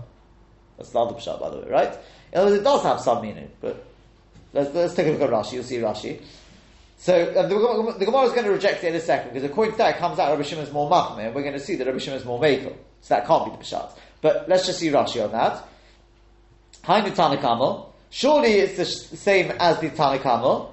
That's 0.76 0.90
the 0.90 0.98
other 0.98 1.14
pshat, 1.14 1.40
by 1.40 1.50
the 1.50 1.58
way, 1.58 1.68
right? 1.68 1.98
In 2.32 2.38
other 2.38 2.50
words, 2.50 2.60
it 2.60 2.64
does 2.64 2.82
have 2.82 3.00
some 3.00 3.22
meaning, 3.22 3.50
but 3.60 3.84
let's, 4.52 4.74
let's 4.74 4.94
take 4.94 5.06
a 5.08 5.10
look 5.10 5.20
at 5.20 5.30
Rashi. 5.30 5.52
You'll 5.54 5.64
see 5.64 5.78
Rashi. 5.78 6.20
So 6.98 7.28
um, 7.36 7.48
the, 7.48 7.98
the 7.98 8.04
Gemara 8.04 8.26
is 8.26 8.32
going 8.32 8.44
to 8.44 8.52
reject 8.52 8.84
it 8.84 8.88
in 8.88 8.94
a 8.94 9.00
second 9.00 9.32
because 9.32 9.48
according 9.48 9.72
to 9.72 9.78
that, 9.78 9.96
it 9.96 9.98
comes 9.98 10.18
out 10.18 10.30
Rabbi 10.30 10.42
Shimon 10.42 10.64
is 10.64 10.72
more 10.72 10.88
machmir, 10.88 11.26
and 11.26 11.34
we're 11.34 11.42
going 11.42 11.54
to 11.54 11.60
see 11.60 11.74
that 11.76 11.86
Rabbi 11.86 11.98
Shimon 11.98 12.18
is 12.18 12.24
more 12.24 12.40
mekel. 12.40 12.76
So 13.00 13.14
that 13.14 13.26
can't 13.26 13.44
be 13.44 13.50
the 13.50 13.56
pshat. 13.64 13.90
But 14.20 14.48
let's 14.48 14.66
just 14.66 14.78
see 14.78 14.88
Rashi 14.88 15.22
on 15.22 15.32
that. 15.32 15.66
Hainu 16.84 17.14
Tanakama. 17.14 17.86
Surely 18.10 18.52
it's 18.52 18.76
the 18.76 18.84
same 18.84 19.50
as 19.58 19.80
the 19.80 19.90
Tanakama. 19.90 20.71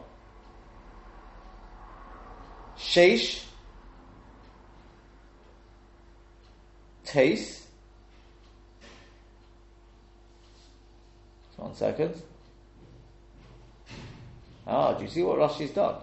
Sheish, 2.80 3.44
Taste. 7.04 7.66
One 11.58 11.74
second. 11.76 12.14
Ah, 14.66 14.94
do 14.94 15.04
you 15.04 15.10
see 15.10 15.24
what 15.24 15.40
Rashi's 15.40 15.72
done? 15.72 15.96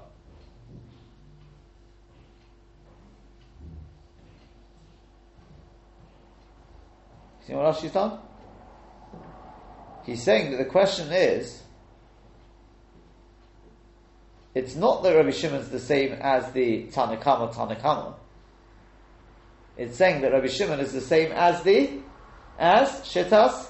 See 7.47 7.55
what 7.55 7.73
Rashi's 7.73 7.93
done? 7.93 8.19
He's 10.05 10.23
saying 10.23 10.51
that 10.51 10.59
the 10.59 10.65
question 10.65 11.11
is 11.13 11.63
it's 14.57 14.75
not 14.75 15.03
that 15.03 15.15
Rabbi 15.15 15.33
Shimon's 15.33 15.69
the 15.69 15.79
same 15.79 16.15
as 16.15 16.51
the 16.53 16.85
Tanakama 16.85 17.53
Tanakama. 17.55 18.15
It's 19.77 19.99
saying 19.99 20.23
that 20.23 20.33
Rabbi 20.33 20.47
Shimon 20.47 20.81
is 20.81 20.95
the 20.95 21.03
same 21.03 21.31
as 21.33 21.63
the 21.63 21.91
as 22.59 22.89
Shetas 23.03 23.69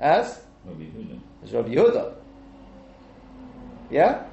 as 0.00 0.40
Rabbi 0.64 0.82
Yehuda. 0.82 1.20
as 1.44 1.52
Rabbi 1.52 1.68
Yehuda. 1.68 2.14
Yeah? 3.88 4.26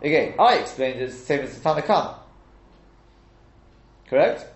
Again, 0.00 0.34
I 0.38 0.54
explained 0.54 0.98
it's 1.02 1.14
the 1.14 1.26
same 1.26 1.40
as 1.40 1.58
the 1.58 1.68
Tanakama. 1.68 2.20
Correct? 4.08 4.46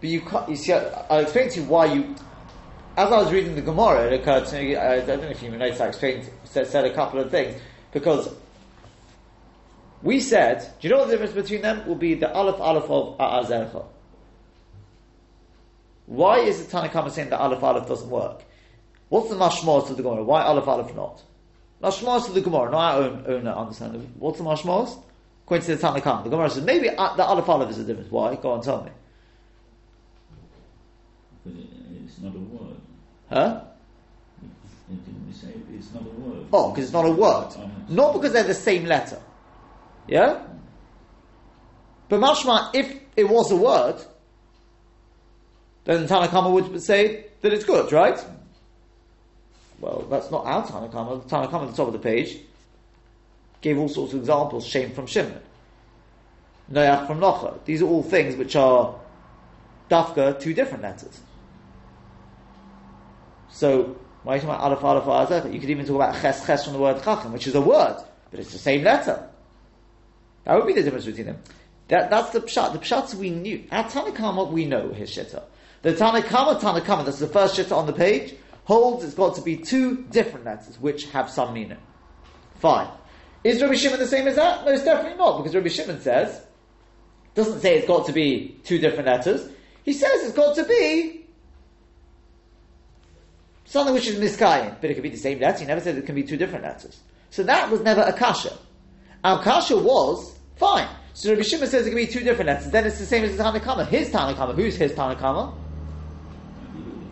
But 0.00 0.08
you 0.08 0.20
can't, 0.22 0.48
you 0.48 0.56
see, 0.56 0.72
I'll 0.72 1.20
explain 1.20 1.50
to 1.50 1.60
you 1.60 1.66
why 1.66 1.86
you, 1.86 2.14
as 2.96 3.12
I 3.12 3.22
was 3.22 3.32
reading 3.32 3.54
the 3.54 3.62
Gemara, 3.62 4.06
it 4.06 4.20
occurred 4.20 4.46
to 4.46 4.56
me, 4.56 4.76
I, 4.76 5.04
don't 5.04 5.20
know 5.20 5.28
if 5.28 5.42
you 5.42 5.50
noticed, 5.50 5.80
I 5.80 5.88
explained, 5.88 6.30
said, 6.44 6.66
said 6.66 6.84
a 6.84 6.94
couple 6.94 7.20
of 7.20 7.30
things, 7.30 7.60
because 7.92 8.34
we 10.02 10.20
said, 10.20 10.60
do 10.80 10.88
you 10.88 10.94
know 10.94 11.00
what 11.00 11.08
the 11.08 11.12
difference 11.12 11.34
between 11.34 11.60
them 11.60 11.86
will 11.86 11.96
be 11.96 12.14
the 12.14 12.32
Aleph 12.32 12.60
Aleph 12.60 12.90
of 12.90 13.18
A'azercha? 13.18 13.84
Why 16.06 16.38
is 16.38 16.64
the 16.64 16.76
Tanakhama 16.76 17.10
saying 17.10 17.30
that 17.30 17.40
Aleph 17.40 17.62
Aleph 17.62 17.86
doesn't 17.86 18.08
work? 18.08 18.42
What's 19.10 19.28
the 19.28 19.36
mashmos 19.36 19.90
of 19.90 19.96
the 19.96 20.02
Gemara? 20.02 20.24
Why 20.24 20.42
Aleph 20.42 20.66
Aleph 20.66 20.94
not? 20.94 21.22
Mashmos 21.82 22.28
of 22.28 22.34
the 22.34 22.40
Gemara, 22.40 22.70
not 22.70 22.94
our 22.94 23.02
own, 23.02 23.24
own 23.26 23.46
understanding. 23.46 24.12
What's 24.18 24.38
the 24.38 24.44
mashmos? 24.44 25.02
According 25.44 25.66
to 25.66 25.76
the 25.76 25.82
Tanakhama, 25.86 26.24
the 26.24 26.30
Gemara 26.30 26.48
says 26.48 26.64
maybe 26.64 26.88
the 26.88 26.98
Aleph 26.98 27.48
Aleph 27.48 27.70
is 27.70 27.76
the 27.78 27.84
difference. 27.84 28.10
Why? 28.10 28.36
Go 28.36 28.52
on, 28.52 28.62
tell 28.62 28.82
me. 28.84 28.90
Because 31.44 31.56
it, 31.56 31.99
it's 32.10 32.20
not 32.20 32.34
a 32.34 32.38
word. 32.38 32.76
Huh? 33.28 33.60
Didn't 34.88 35.26
we 35.26 35.32
say 35.32 35.54
it's 35.72 35.94
not 35.94 36.02
a 36.02 36.08
word? 36.08 36.46
Oh, 36.52 36.70
because 36.70 36.84
it's 36.84 36.92
not 36.92 37.06
a 37.06 37.12
word. 37.12 37.48
Not 37.88 38.14
because 38.14 38.32
they're 38.32 38.42
the 38.42 38.54
same 38.54 38.86
letter. 38.86 39.20
Yeah? 40.08 40.42
But 42.08 42.20
mashma, 42.20 42.70
if 42.74 43.00
it 43.16 43.28
was 43.28 43.52
a 43.52 43.56
word, 43.56 43.96
then 45.84 46.08
Tanakhama 46.08 46.52
would 46.52 46.82
say 46.82 47.26
that 47.40 47.52
it's 47.52 47.64
good, 47.64 47.92
right? 47.92 48.18
Well, 49.78 50.06
that's 50.10 50.30
not 50.30 50.44
our 50.44 50.66
Tanakhama. 50.66 51.22
The 51.22 51.36
Tanakhama 51.36 51.62
at 51.62 51.70
the 51.70 51.76
top 51.76 51.86
of 51.86 51.92
the 51.92 52.00
page 52.00 52.38
gave 53.60 53.78
all 53.78 53.88
sorts 53.88 54.12
of 54.12 54.20
examples, 54.20 54.66
shame 54.66 54.90
from 54.90 55.06
Shimon, 55.06 55.40
Noach 56.72 57.06
from 57.06 57.20
Nocha. 57.20 57.64
These 57.64 57.82
are 57.82 57.86
all 57.86 58.02
things 58.02 58.34
which 58.34 58.56
are 58.56 58.94
dafka 59.88 60.40
two 60.40 60.54
different 60.54 60.82
letters. 60.82 61.20
So, 63.50 63.96
why 64.22 64.34
are 64.34 64.36
you 64.36 64.42
talking 64.42 64.54
about 64.54 64.82
Aleph, 64.84 65.06
Aleph? 65.06 65.52
You 65.52 65.60
could 65.60 65.70
even 65.70 65.86
talk 65.86 65.96
about 65.96 66.20
Ches, 66.20 66.46
Ches 66.46 66.64
from 66.64 66.74
the 66.74 66.78
word 66.78 67.02
Chacham, 67.02 67.32
which 67.32 67.46
is 67.46 67.54
a 67.54 67.60
word, 67.60 67.96
but 68.30 68.40
it's 68.40 68.52
the 68.52 68.58
same 68.58 68.84
letter. 68.84 69.28
That 70.44 70.56
would 70.56 70.66
be 70.66 70.72
the 70.72 70.82
difference 70.82 71.06
between 71.06 71.26
them. 71.26 71.42
That, 71.88 72.08
that's 72.08 72.30
the 72.30 72.40
pshat. 72.40 72.72
The 72.72 72.78
pshats 72.78 73.14
we 73.14 73.30
knew. 73.30 73.64
At 73.70 73.86
Tanakama, 73.90 74.50
we 74.50 74.64
know 74.64 74.90
his 74.92 75.10
shitta. 75.10 75.42
The 75.82 75.92
Tanakama, 75.92 76.60
Tanakama, 76.60 77.04
that's 77.04 77.18
the 77.18 77.26
first 77.26 77.56
shitta 77.56 77.76
on 77.76 77.86
the 77.86 77.92
page, 77.92 78.34
holds 78.64 79.04
it's 79.04 79.14
got 79.14 79.34
to 79.34 79.42
be 79.42 79.56
two 79.56 80.04
different 80.10 80.46
letters, 80.46 80.78
which 80.78 81.06
have 81.10 81.28
some 81.28 81.52
meaning. 81.52 81.78
Fine. 82.56 82.88
Is 83.42 83.60
Rabbi 83.60 83.74
Shimon 83.74 83.98
the 83.98 84.06
same 84.06 84.28
as 84.28 84.36
that? 84.36 84.64
No, 84.64 84.70
it's 84.70 84.84
definitely 84.84 85.18
not, 85.18 85.38
because 85.38 85.54
Rabbi 85.54 85.68
Shimon 85.68 86.00
says, 86.00 86.42
doesn't 87.34 87.60
say 87.60 87.78
it's 87.78 87.86
got 87.86 88.06
to 88.06 88.12
be 88.12 88.60
two 88.64 88.78
different 88.78 89.06
letters. 89.06 89.48
He 89.82 89.92
says 89.92 90.22
it's 90.24 90.36
got 90.36 90.54
to 90.56 90.64
be 90.64 91.19
something 93.70 93.94
which 93.94 94.08
is 94.08 94.18
miskayin, 94.18 94.80
but 94.80 94.90
it 94.90 94.94
could 94.94 95.04
be 95.04 95.10
the 95.10 95.16
same 95.16 95.38
letter. 95.38 95.60
He 95.60 95.64
never 95.64 95.80
said 95.80 95.96
it 95.96 96.04
can 96.04 96.16
be 96.16 96.24
two 96.24 96.36
different 96.36 96.64
letters. 96.64 97.00
So 97.30 97.44
that 97.44 97.70
was 97.70 97.80
never 97.80 98.02
a 98.02 98.12
kasha. 98.12 98.52
Our 99.22 99.42
kasha 99.42 99.76
was 99.76 100.36
fine. 100.56 100.88
So 101.14 101.30
Rabbi 101.30 101.42
Shimon 101.42 101.68
says 101.68 101.86
it 101.86 101.90
can 101.90 101.96
be 101.96 102.06
two 102.06 102.20
different 102.20 102.48
letters. 102.48 102.70
Then 102.70 102.84
it's 102.84 102.98
the 102.98 103.06
same 103.06 103.24
as 103.24 103.36
the 103.36 103.42
Tanakama. 103.42 103.86
His 103.86 104.10
Tanakama. 104.10 104.56
Who's 104.56 104.74
his 104.74 104.92
Tanakama? 104.92 105.54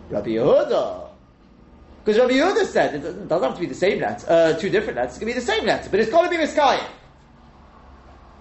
Rabbi 0.09 0.31
Yehuda. 0.31 1.09
Because 2.03 2.19
Rabbi 2.19 2.33
Yehuda 2.33 2.65
said 2.65 2.95
it 2.95 3.29
doesn't, 3.29 3.47
have 3.47 3.53
to 3.53 3.59
be 3.59 3.67
the 3.67 3.75
same 3.75 4.01
letter, 4.01 4.25
uh, 4.29 4.53
two 4.53 4.69
different 4.69 4.97
letters. 4.97 5.15
It 5.15 5.19
can 5.19 5.27
be 5.27 5.33
the 5.33 5.41
same 5.41 5.65
letter, 5.65 5.89
but 5.89 5.99
it's 6.01 6.11
got 6.11 6.23
to 6.23 6.29
be 6.29 6.37
miskayin. 6.37 6.85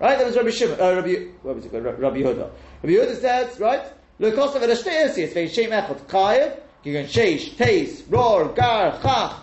Right? 0.00 0.18
That 0.18 0.26
was 0.26 0.36
Rabbi 0.36 0.50
Shimon. 0.50 0.80
Uh, 0.80 0.94
Rabbi, 0.94 1.14
what 1.42 1.56
was 1.56 1.66
it 1.66 1.70
called? 1.70 1.84
Rabbi 1.84 2.18
Yehuda. 2.18 2.50
Rabbi 2.82 2.94
Yehuda 2.94 3.20
says, 3.20 3.60
right? 3.60 3.84
Of 4.20 4.34
Ereshte 4.34 5.16
it's 5.18 5.32
very 5.32 5.48
Shem 5.48 5.70
Echot 5.70 6.08
Gigan 6.84 7.06
Sheish, 7.06 7.54
Teis, 7.56 8.02
Ror, 8.02 8.54
Gar, 8.54 8.98
Chach. 9.00 9.34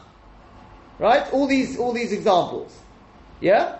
Right? 0.99 1.31
All 1.33 1.47
these, 1.47 1.77
all 1.77 1.91
these 1.91 2.11
examples. 2.11 2.77
Yeah? 3.41 3.79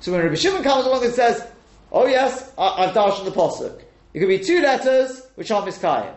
So 0.00 0.12
when 0.12 0.22
Rabbi 0.22 0.34
Shimon 0.34 0.62
comes 0.62 0.86
along 0.86 1.04
and 1.04 1.12
says, 1.12 1.46
oh 1.92 2.06
yes, 2.06 2.52
I, 2.58 2.86
have 2.86 2.94
dashed 2.94 3.24
the 3.24 3.30
posuk. 3.30 3.82
It 4.14 4.18
could 4.18 4.28
be 4.28 4.38
two 4.38 4.60
letters 4.60 5.22
which 5.36 5.50
are 5.50 5.62
miskayim. 5.62 6.14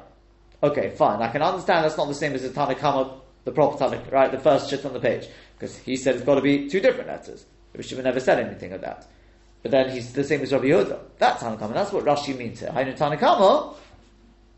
Okay, 0.63 0.89
fine. 0.91 1.21
I 1.21 1.29
can 1.29 1.41
understand 1.41 1.85
that's 1.85 1.97
not 1.97 2.07
the 2.07 2.13
same 2.13 2.33
as 2.33 2.41
the 2.41 2.49
Tanakama, 2.49 3.19
the 3.43 3.51
proper 3.51 3.77
Tanakh, 3.77 4.11
right? 4.11 4.31
The 4.31 4.39
first 4.39 4.69
shit 4.69 4.85
on 4.85 4.93
the 4.93 4.99
page. 4.99 5.27
Because 5.57 5.77
he 5.77 5.95
said 5.95 6.15
it's 6.15 6.25
got 6.25 6.35
to 6.35 6.41
be 6.41 6.67
two 6.69 6.79
different 6.79 7.07
letters. 7.07 7.45
Rabbi 7.73 7.85
Shimon 7.85 8.05
never 8.05 8.19
said 8.19 8.39
anything 8.39 8.71
of 8.71 8.81
that. 8.81 9.05
But 9.61 9.71
then 9.71 9.89
he's 9.89 10.13
the 10.13 10.23
same 10.23 10.41
as 10.41 10.51
Rabbi 10.51 10.65
Yehuda. 10.65 10.99
That's 11.17 11.43
Tanakama. 11.43 11.73
That's 11.73 11.91
what 11.91 12.05
Rashi 12.05 12.37
means 12.37 12.59
here. 12.59 12.71
I 12.73 12.83
know 12.83 12.93
Tanakama, 12.93 13.75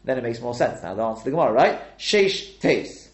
then 0.04 0.18
it 0.18 0.24
makes 0.24 0.40
more 0.40 0.54
sense. 0.54 0.84
Now 0.84 0.94
the 0.94 1.04
answer 1.04 1.24
to 1.24 1.26
the 1.26 1.36
Gemara, 1.36 1.52
right? 1.52 1.98
Sheish 1.98 2.58
Teis. 2.60 3.10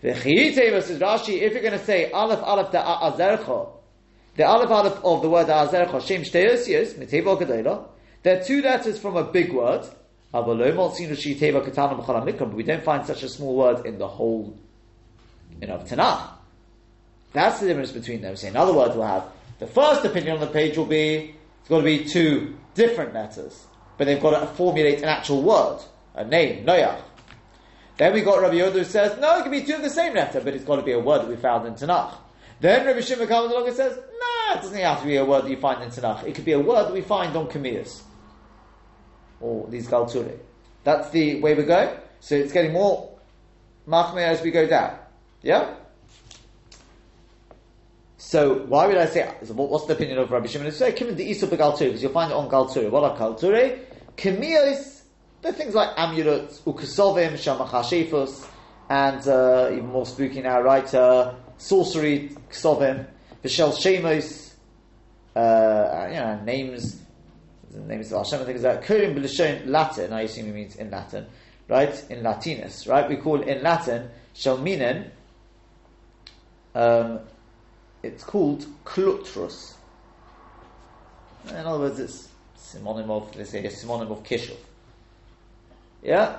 The 0.00 0.10
Chiyiteva 0.10 0.82
says 0.82 1.00
Rashi, 1.00 1.40
if 1.40 1.52
you're 1.52 1.62
going 1.62 1.78
to 1.78 1.84
say 1.84 2.10
Aleph 2.10 2.42
Aleph 2.42 2.70
da 2.70 3.10
Azercha, 3.10 3.70
the 4.36 4.44
Aleph 4.44 4.70
Aleph 4.70 5.04
of 5.04 5.22
the 5.22 5.30
word 5.30 5.46
Azercha, 5.46 6.06
Shem 6.06 6.22
Shteosius, 6.22 6.94
Miteva 6.94 7.40
Kadela, 7.40 7.88
there 8.22 8.38
are 8.38 8.44
two 8.44 8.62
letters 8.62 8.98
from 8.98 9.16
a 9.16 9.24
big 9.24 9.52
word, 9.52 9.86
but 10.32 10.46
we 10.46 12.62
don't 12.64 12.84
find 12.84 13.06
such 13.06 13.22
a 13.22 13.28
small 13.28 13.56
word 13.56 13.86
in 13.86 13.98
the 13.98 14.08
whole 14.08 14.58
you 15.60 15.68
know, 15.68 15.78
Tanakh. 15.78 16.30
That's 17.32 17.60
the 17.60 17.68
difference 17.68 17.92
between 17.92 18.20
them. 18.20 18.36
So 18.36 18.48
in 18.48 18.56
other 18.56 18.72
words, 18.72 18.94
we'll 18.94 19.06
have 19.06 19.24
the 19.58 19.66
first 19.66 20.04
opinion 20.04 20.34
on 20.34 20.40
the 20.40 20.46
page 20.46 20.76
will 20.76 20.86
be 20.86 21.34
it's 21.60 21.68
got 21.68 21.78
to 21.78 21.84
be 21.84 22.04
two 22.04 22.56
different 22.74 23.14
letters, 23.14 23.64
but 23.96 24.04
they've 24.04 24.20
got 24.20 24.38
to 24.38 24.46
formulate 24.46 24.98
an 24.98 25.06
actual 25.06 25.42
word, 25.42 25.80
a 26.14 26.24
name, 26.24 26.64
Noach. 26.64 27.00
Then 27.96 28.12
we 28.12 28.22
got 28.22 28.40
Rabbi 28.40 28.56
Yoda 28.56 28.72
who 28.72 28.84
says, 28.84 29.18
no, 29.20 29.38
it 29.38 29.42
can 29.42 29.52
be 29.52 29.62
two 29.62 29.76
of 29.76 29.82
the 29.82 29.90
same 29.90 30.14
letter, 30.14 30.40
but 30.40 30.54
it's 30.54 30.64
got 30.64 30.76
to 30.76 30.82
be 30.82 30.92
a 30.92 30.98
word 30.98 31.22
that 31.22 31.28
we 31.28 31.36
found 31.36 31.66
in 31.66 31.74
Tanakh. 31.74 32.14
Then 32.60 32.86
Rabbi 32.86 33.00
Shimon 33.00 33.28
comes 33.28 33.52
along 33.52 33.68
and 33.68 33.76
says, 33.76 33.96
nah, 33.96 34.58
it 34.58 34.62
doesn't 34.62 34.78
have 34.78 35.00
to 35.00 35.06
be 35.06 35.16
a 35.16 35.24
word 35.24 35.44
that 35.44 35.50
you 35.50 35.56
find 35.56 35.82
in 35.82 35.90
Tanakh. 35.90 36.24
It 36.24 36.34
could 36.34 36.44
be 36.44 36.52
a 36.52 36.60
word 36.60 36.86
that 36.86 36.92
we 36.92 37.02
find 37.02 37.36
on 37.36 37.46
Kamiyas. 37.46 38.02
Or 39.40 39.68
these 39.68 39.86
Galture. 39.86 40.38
That's 40.82 41.10
the 41.10 41.40
way 41.40 41.54
we're 41.54 41.66
going. 41.66 41.96
So 42.20 42.34
it's 42.34 42.52
getting 42.52 42.72
more 42.72 43.16
machmir 43.86 44.26
as 44.26 44.42
we 44.42 44.50
go 44.50 44.66
down. 44.66 44.98
Yeah? 45.42 45.74
So 48.16 48.54
why 48.54 48.86
would 48.86 48.96
I 48.96 49.06
say, 49.06 49.30
what's 49.48 49.86
the 49.86 49.92
opinion 49.92 50.18
of 50.18 50.30
Rabbi 50.30 50.46
Shimon? 50.46 50.72
Say, 50.72 50.92
Kim 50.92 51.14
the 51.14 51.24
Isa 51.30 51.46
Galture, 51.46 51.84
because 51.84 52.02
you'll 52.02 52.12
find 52.12 52.32
it 52.32 52.34
on 52.34 52.48
Galture. 52.48 52.88
What 52.90 53.04
are 53.04 53.16
Galture? 53.16 53.78
Kamiyas 54.16 54.93
there 55.44 55.52
are 55.52 55.56
things 55.56 55.74
like 55.74 55.90
amulets, 55.98 56.60
ukasovim, 56.60 57.34
shamachashefus, 57.34 58.48
and 58.88 59.28
uh, 59.28 59.68
even 59.70 59.88
more 59.88 60.06
spooky 60.06 60.40
now, 60.40 60.58
right? 60.62 60.94
Uh, 60.94 61.34
sorcery, 61.58 62.30
ksovim, 62.48 63.06
vishel 63.44 63.70
shemos, 63.72 64.54
uh, 65.36 66.06
you 66.08 66.16
know, 66.16 66.40
names, 66.46 66.98
names 67.74 68.10
of 68.10 68.24
Hashem, 68.24 68.40
I 68.40 68.44
think 68.46 68.56
is 68.56 68.62
that 68.62 68.84
kurim 68.84 69.14
b'lishon 69.14 69.66
Latin, 69.66 70.14
I 70.14 70.22
assume 70.22 70.48
it 70.48 70.54
means 70.54 70.76
in 70.76 70.90
Latin, 70.90 71.26
right? 71.68 72.04
In 72.08 72.22
Latinus, 72.22 72.88
right? 72.88 73.06
We 73.06 73.16
call 73.16 73.42
in 73.42 73.62
Latin, 73.62 74.08
shalminen, 74.34 75.10
um, 76.74 77.20
it's 78.02 78.24
called 78.24 78.64
klutrus. 78.86 79.74
In 81.50 81.56
other 81.56 81.80
words, 81.80 82.00
it's 82.00 82.28
synonym 82.56 83.10
of, 83.10 83.36
let's 83.36 83.50
say, 83.50 83.62
a 83.62 83.70
synonym 83.70 84.10
of 84.10 84.22
kishuf. 84.22 84.56
Yeah? 86.04 86.38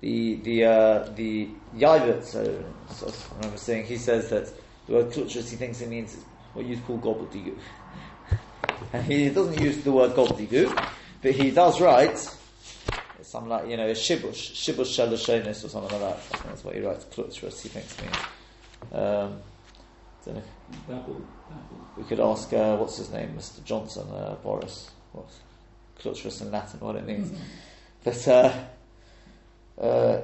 The 0.00 0.36
the 0.36 0.64
uh, 0.64 1.08
the 1.14 1.48
Yavit, 1.76 2.24
so, 2.24 2.64
so, 2.90 3.06
I 3.06 3.36
remember 3.36 3.58
saying, 3.58 3.86
he 3.86 3.96
says 3.96 4.30
that 4.30 4.50
the 4.86 4.94
word 4.94 5.12
klutris, 5.12 5.50
he 5.50 5.56
thinks 5.56 5.80
it 5.80 5.88
means 5.88 6.16
what 6.54 6.64
you 6.64 6.76
call 6.78 6.98
gobbledygook. 6.98 7.58
and 8.92 9.04
he 9.04 9.28
doesn't 9.28 9.60
use 9.60 9.82
the 9.84 9.92
word 9.92 10.12
gobbledygook, 10.12 10.90
but 11.20 11.32
he 11.32 11.50
does 11.50 11.80
write 11.80 12.18
something 13.32 13.48
like, 13.48 13.68
you 13.68 13.76
know, 13.76 13.86
a 13.86 13.92
shibush, 13.92 14.52
shibush 14.52 14.92
shalashonis 14.98 15.64
or 15.64 15.68
something 15.68 15.90
like 15.90 16.00
that. 16.00 16.16
I 16.16 16.36
think 16.36 16.44
that's 16.44 16.64
what 16.64 16.74
he 16.74 16.80
writes, 16.80 17.04
klutris, 17.06 17.62
he 17.62 17.68
thinks 17.68 18.00
means. 18.00 18.16
Um, 18.92 19.38
don't 20.24 20.36
know. 20.36 20.42
Babble, 20.88 21.14
babble. 21.48 21.86
We 21.96 22.04
could 22.04 22.20
ask, 22.20 22.52
uh, 22.52 22.76
what's 22.76 22.98
his 22.98 23.10
name, 23.10 23.34
Mr. 23.36 23.64
Johnson, 23.64 24.06
uh, 24.12 24.34
Boris, 24.42 24.90
what's 25.12 25.38
klutris 26.00 26.42
in 26.42 26.50
Latin, 26.50 26.80
what 26.80 26.96
it 26.96 27.06
means. 27.06 27.32
But 28.04 28.28
uh, 28.28 28.52
uh, 29.80 30.20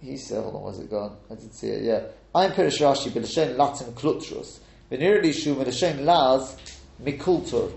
he 0.00 0.16
said, 0.16 0.42
hold 0.42 0.56
on, 0.56 0.62
where's 0.62 0.78
it 0.78 0.90
gone? 0.90 1.16
I 1.30 1.34
didn't 1.34 1.54
see 1.54 1.68
it, 1.68 1.84
yeah. 1.84 2.02
I'm 2.34 2.52
Pirish 2.52 2.80
Rashi, 2.80 3.12
but 3.12 3.22
B'Lashem 3.22 3.56
Latin 3.56 3.92
Klutrus. 3.92 4.58
V'nirli 4.90 5.32
Shu 5.32 5.54
B'Lashem 5.54 6.04
Laz 6.04 6.56
Mikultur. 7.02 7.72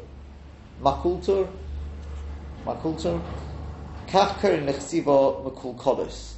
Makultur? 0.82 1.50
Makultur? 2.66 3.22
Kach 4.08 4.40
Kerin 4.40 4.66
Nechsiva 4.66 5.44
Makul 5.44 5.76
Kodos. 5.78 6.34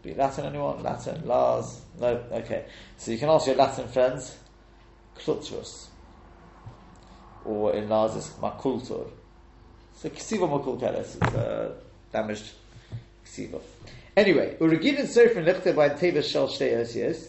Speak 0.00 0.16
Latin 0.16 0.46
anyone? 0.46 0.82
Latin, 0.82 1.26
Laz? 1.26 1.80
No? 1.98 2.22
Okay. 2.32 2.64
So 2.96 3.10
you 3.10 3.18
can 3.18 3.28
ask 3.28 3.46
your 3.46 3.56
Latin 3.56 3.88
friends. 3.88 4.36
Klutrus. 5.18 5.86
Or 7.44 7.74
in 7.74 7.88
Laz 7.88 8.16
it's 8.16 8.30
Makultur. 8.30 9.10
So 9.96 10.10
Ksiva 10.10 10.48
Makul 10.48 10.78
Keres, 10.78 11.16
it's 11.16 11.34
uh, 11.34 11.72
damaged 12.12 12.52
Ksiva. 13.24 13.60
Anyway, 14.16 14.56
Urigin 14.60 15.00
and 15.00 15.08
Sofrim 15.08 15.44
Lichte 15.44 15.74
by 15.74 15.88
Tevis 15.88 16.30
Shel 16.30 16.48
Shtei 16.48 16.76
Osios, 16.76 17.28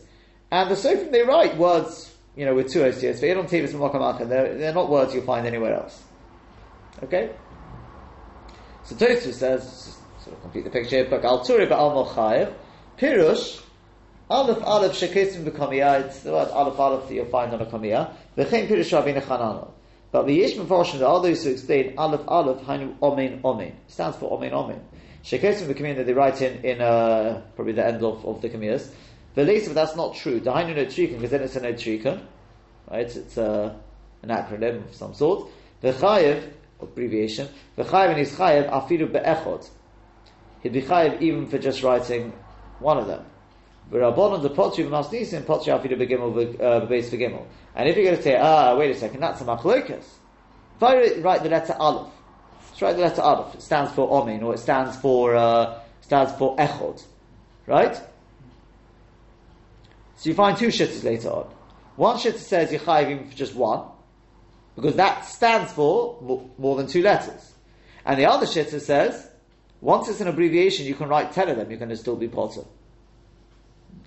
and 0.51 0.69
the 0.69 0.75
Sofrim 0.75 1.12
they 1.12 1.23
write 1.23 1.58
words, 1.58 2.13
you 2.36 2.45
know, 2.45 2.53
with 2.53 2.71
two 2.71 2.80
Osios, 2.80 3.21
but 3.21 3.38
on 3.38 3.47
Tevis 3.47 3.71
Makamacha, 3.71 4.27
they're, 4.27 4.58
they're 4.58 4.73
not 4.73 4.89
words 4.89 5.13
you'll 5.13 5.23
find 5.23 5.47
anywhere 5.47 5.75
else. 5.75 6.03
Okay? 7.03 7.32
So 8.84 8.95
Tosfos 8.95 9.34
says, 9.34 9.97
sort 10.23 10.36
of 10.36 10.41
complete 10.41 10.63
the 10.63 10.69
picture, 10.69 11.06
but 11.10 11.23
Al 11.23 11.45
Turi 11.45 11.69
Al 11.71 12.06
Mochayev, 12.06 12.53
Pirush, 12.97 13.62
Aleph 14.30 14.63
Aleph 14.63 14.93
Shekesim 14.93 15.45
B'Kamiyah, 15.45 16.06
it's 16.06 16.21
the 16.21 16.32
word 16.32 16.49
Aleph 16.49 16.80
Aleph 16.80 17.08
that 17.08 17.13
you'll 17.13 17.25
find 17.25 17.53
on 17.53 17.62
a 17.62 17.65
Kamiyah, 17.65 18.13
V'chein 18.38 18.67
Pirush 18.67 18.91
Rabbeinu 18.91 19.21
Chananel. 19.21 19.71
But 20.12 20.26
the 20.26 20.34
Yesh 20.34 20.54
Mefarshim, 20.54 21.00
there 21.00 21.08
are 21.08 21.22
those 21.22 21.43
who 21.43 21.52
explain 21.52 21.98
Aleph 21.98 22.22
Aleph 22.28 22.62
Hainu 22.62 22.96
Omen 23.02 23.41
Omen. 23.43 23.76
Stands 23.88 24.17
for 24.17 24.32
Omen 24.32 24.54
Omen. 24.54 24.82
Shekesim 25.24 25.67
the 25.67 25.93
that 25.96 26.06
they 26.06 26.13
write 26.13 26.41
in 26.41 26.63
in 26.63 26.82
uh, 26.82 27.41
probably 27.56 27.74
the 27.74 27.86
end 27.86 28.02
of, 28.04 28.26
of 28.26 28.41
the 28.41 28.50
Kamiyahs. 28.50 28.89
The 29.36 29.43
later, 29.43 29.74
that's 29.74 29.96
not 29.96 30.15
true. 30.15 30.39
The 30.39 30.52
Hainu 30.52 30.76
notrikon, 30.76 31.15
because 31.15 31.32
then 31.32 31.41
it's 31.41 31.56
a 31.56 31.62
notrikon, 31.62 32.24
right? 32.89 33.15
It's 33.15 33.38
uh, 33.38 33.76
an 34.24 34.30
acronym 34.30 34.88
of 34.88 34.96
some 34.96 35.13
sort. 35.13 35.50
The 35.82 35.91
Chayev, 35.91 36.50
abbreviation, 36.82 37.50
the 37.76 37.84
Chayev 37.84 38.10
and 38.10 38.17
his 38.17 38.32
Chayev 38.32 38.70
Afiru 38.72 39.12
Be'echot. 39.12 39.70
He'd 40.63 40.74
be 40.74 40.82
Chayev 40.82 41.22
even 41.22 41.48
for 41.48 41.58
just 41.58 41.84
writing 41.84 42.34
one 42.80 42.98
of 42.98 43.08
them. 43.08 43.26
V'rabbonon 43.91 44.41
the 44.41 44.50
potri 44.50 44.84
v'masnisim 44.84 45.43
potri 45.45 45.71
afidu 45.71 45.97
begimel 45.97 46.34
b'beis 46.34 47.10
v'gimel. 47.10 47.45
And 47.76 47.88
if 47.88 47.95
you're 47.95 48.06
going 48.06 48.17
to 48.17 48.23
say, 48.23 48.36
ah, 48.36 48.76
wait 48.76 48.91
a 48.91 49.00
second, 49.00 49.21
that's 49.21 49.41
a 49.41 49.45
machlokas. 49.45 50.06
If 50.76 50.84
I 50.84 51.13
write 51.21 51.43
the 51.43 51.50
letter 51.50 51.76
Aleph, 51.80 52.12
let's 52.69 52.82
write 52.82 52.95
the 52.95 53.02
letter 53.02 53.21
Aleph. 53.21 53.56
It 53.56 53.62
stands 53.62 53.91
for 53.91 54.10
Omin, 54.10 54.43
or 54.43 54.54
it 54.54 54.60
stands 54.60 54.97
for 54.97 55.36
uh, 55.36 55.80
stands 56.02 56.34
for 56.34 56.56
Echod, 56.58 57.04
right? 57.65 57.95
So 60.17 60.30
you 60.30 60.36
find 60.36 60.58
two 60.58 60.67
shittas 60.67 61.04
later 61.04 61.30
on. 61.30 61.47
One 61.95 62.17
shitta 62.17 62.38
says 62.38 62.71
you're 62.71 62.82
chayvim 62.82 63.30
for 63.30 63.36
just 63.36 63.56
one, 63.56 63.88
because 64.76 64.95
that 64.95 65.26
stands 65.26 65.71
for 65.71 66.19
more, 66.21 66.50
more 66.58 66.76
than 66.76 66.88
two 66.88 67.02
letters. 67.02 67.54
And 68.06 68.19
the 68.19 68.26
other 68.26 68.45
shitta 68.45 68.80
says, 68.80 69.30
once 69.82 70.08
it's 70.10 70.21
an 70.21 70.28
abbreviation, 70.28 70.86
you 70.86 70.95
can 70.95 71.08
write 71.08 71.32
ten 71.32 71.50
of 71.50 71.58
them, 71.58 71.69
you're 71.69 71.80
going 71.80 71.89
to 71.89 71.97
still 71.97 72.15
be 72.15 72.28
potter. 72.28 72.62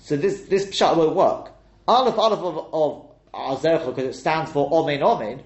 So 0.00 0.16
this, 0.16 0.42
this 0.42 0.66
pshat 0.66 0.96
won't 0.96 1.14
work. 1.14 1.52
Aleph, 1.86 2.18
Aleph 2.18 2.40
of, 2.40 2.74
of 2.74 3.60
Azercha, 3.60 3.86
because 3.86 4.16
it 4.16 4.18
stands 4.18 4.50
for 4.50 4.70
Omein 4.70 5.00
Omein, 5.00 5.42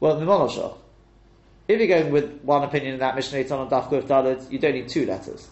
well, 0.00 0.18
the 0.18 0.24
Mimonoshach. 0.24 0.76
If 1.68 1.78
you're 1.78 1.86
going 1.86 2.12
with 2.12 2.40
one 2.42 2.64
opinion 2.64 2.94
in 2.94 3.00
that 3.00 3.14
Mishnah 3.14 3.38
on 3.56 3.70
Daf 3.70 3.90
Kuf 3.90 4.50
you 4.50 4.58
don't 4.58 4.74
need 4.74 4.88
two 4.88 5.06
letters. 5.06 5.48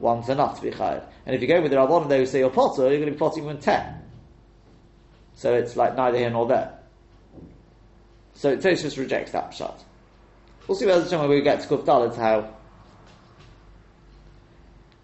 One's 0.00 0.28
enough 0.28 0.56
to 0.56 0.62
be 0.62 0.70
chayav. 0.70 1.04
And 1.26 1.34
if 1.34 1.42
you 1.42 1.48
go 1.48 1.60
with 1.60 1.70
the 1.70 1.76
Rabbanon, 1.76 2.08
they 2.08 2.18
who 2.18 2.26
say 2.26 2.40
you're 2.40 2.50
potter, 2.50 2.82
you're 2.82 2.98
going 2.98 3.06
to 3.06 3.12
be 3.12 3.18
potting 3.18 3.44
with 3.44 3.60
ten. 3.60 4.02
So 5.34 5.54
it's 5.54 5.76
like 5.76 5.96
neither 5.96 6.18
here 6.18 6.30
nor 6.30 6.46
there. 6.46 6.78
So 8.34 8.56
Tosfos 8.56 8.98
rejects 8.98 9.32
that 9.32 9.52
pshat. 9.52 9.78
We'll 10.66 10.76
see 10.76 10.86
whether 10.86 11.18
when 11.18 11.28
we 11.28 11.40
get 11.40 11.60
to 11.60 11.68
Kuf 11.68 12.16
how 12.16 12.54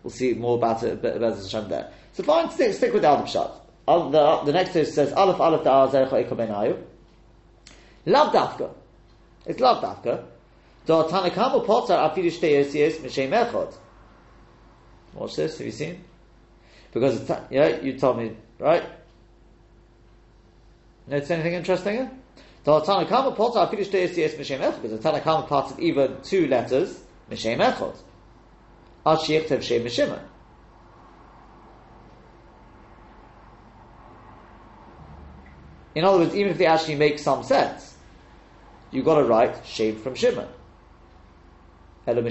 we'll 0.04 0.12
see 0.12 0.34
more 0.34 0.56
about 0.56 0.82
it 0.84 1.04
about 1.04 1.36
Hashem 1.36 1.68
there. 1.68 1.90
So 2.12 2.22
fine, 2.22 2.48
stick, 2.50 2.74
stick 2.74 2.92
with 2.92 3.02
the 3.02 3.08
other 3.08 3.24
pshat. 3.24 3.50
The, 3.86 4.42
the 4.44 4.52
next 4.52 4.72
verse 4.72 4.94
says 4.94 5.12
Aleph 5.12 5.40
Aleph 5.40 5.62
Da'ar 5.62 5.90
Zerecha 5.90 6.28
Ikobenayu. 6.28 6.80
Lav 8.06 8.32
Dafka. 8.32 8.72
It's 9.46 9.60
Lav 9.60 9.82
Dafka. 9.82 10.24
Do 10.86 10.92
Tanakama 10.92 11.66
Potter 11.66 11.94
Afidu 11.94 12.26
Shtei 12.26 12.64
Yosiyos 12.64 12.98
Mishem 12.98 13.30
Echot. 13.30 13.74
Watch 15.14 15.36
this, 15.36 15.58
have 15.58 15.66
you 15.66 15.72
seen? 15.72 16.04
Because, 16.92 17.28
yeah, 17.50 17.80
you 17.80 17.98
told 17.98 18.18
me, 18.18 18.36
right? 18.58 18.84
Notice 21.06 21.30
anything 21.30 21.54
interesting 21.54 21.94
here? 21.94 22.10
The 22.64 22.80
Tanakama 22.80 23.34
Potter 23.34 23.58
Afidu 23.58 23.86
Shtei 23.86 24.08
Yosiyos 24.08 24.34
Mishem 24.36 24.60
Echot. 24.60 24.82
Because 24.82 25.00
the 25.00 25.10
Tanakama 25.10 25.48
parted 25.48 25.78
even 25.78 26.18
two 26.22 26.46
letters, 26.46 27.00
Mishem 27.30 27.58
Echot. 27.58 27.96
Al 29.06 29.18
Sheikh 29.18 29.48
Shem 29.62 29.84
Mishimah. 29.84 30.22
In 35.94 36.04
other 36.04 36.18
words, 36.18 36.34
even 36.34 36.50
if 36.50 36.58
they 36.58 36.66
actually 36.66 36.96
make 36.96 37.18
some 37.18 37.42
sense, 37.44 37.94
you've 38.90 39.04
got 39.04 39.18
to 39.18 39.24
write 39.24 39.64
Shem 39.64 39.96
from 39.96 40.14
Shimon. 40.14 40.48
The 42.06 42.22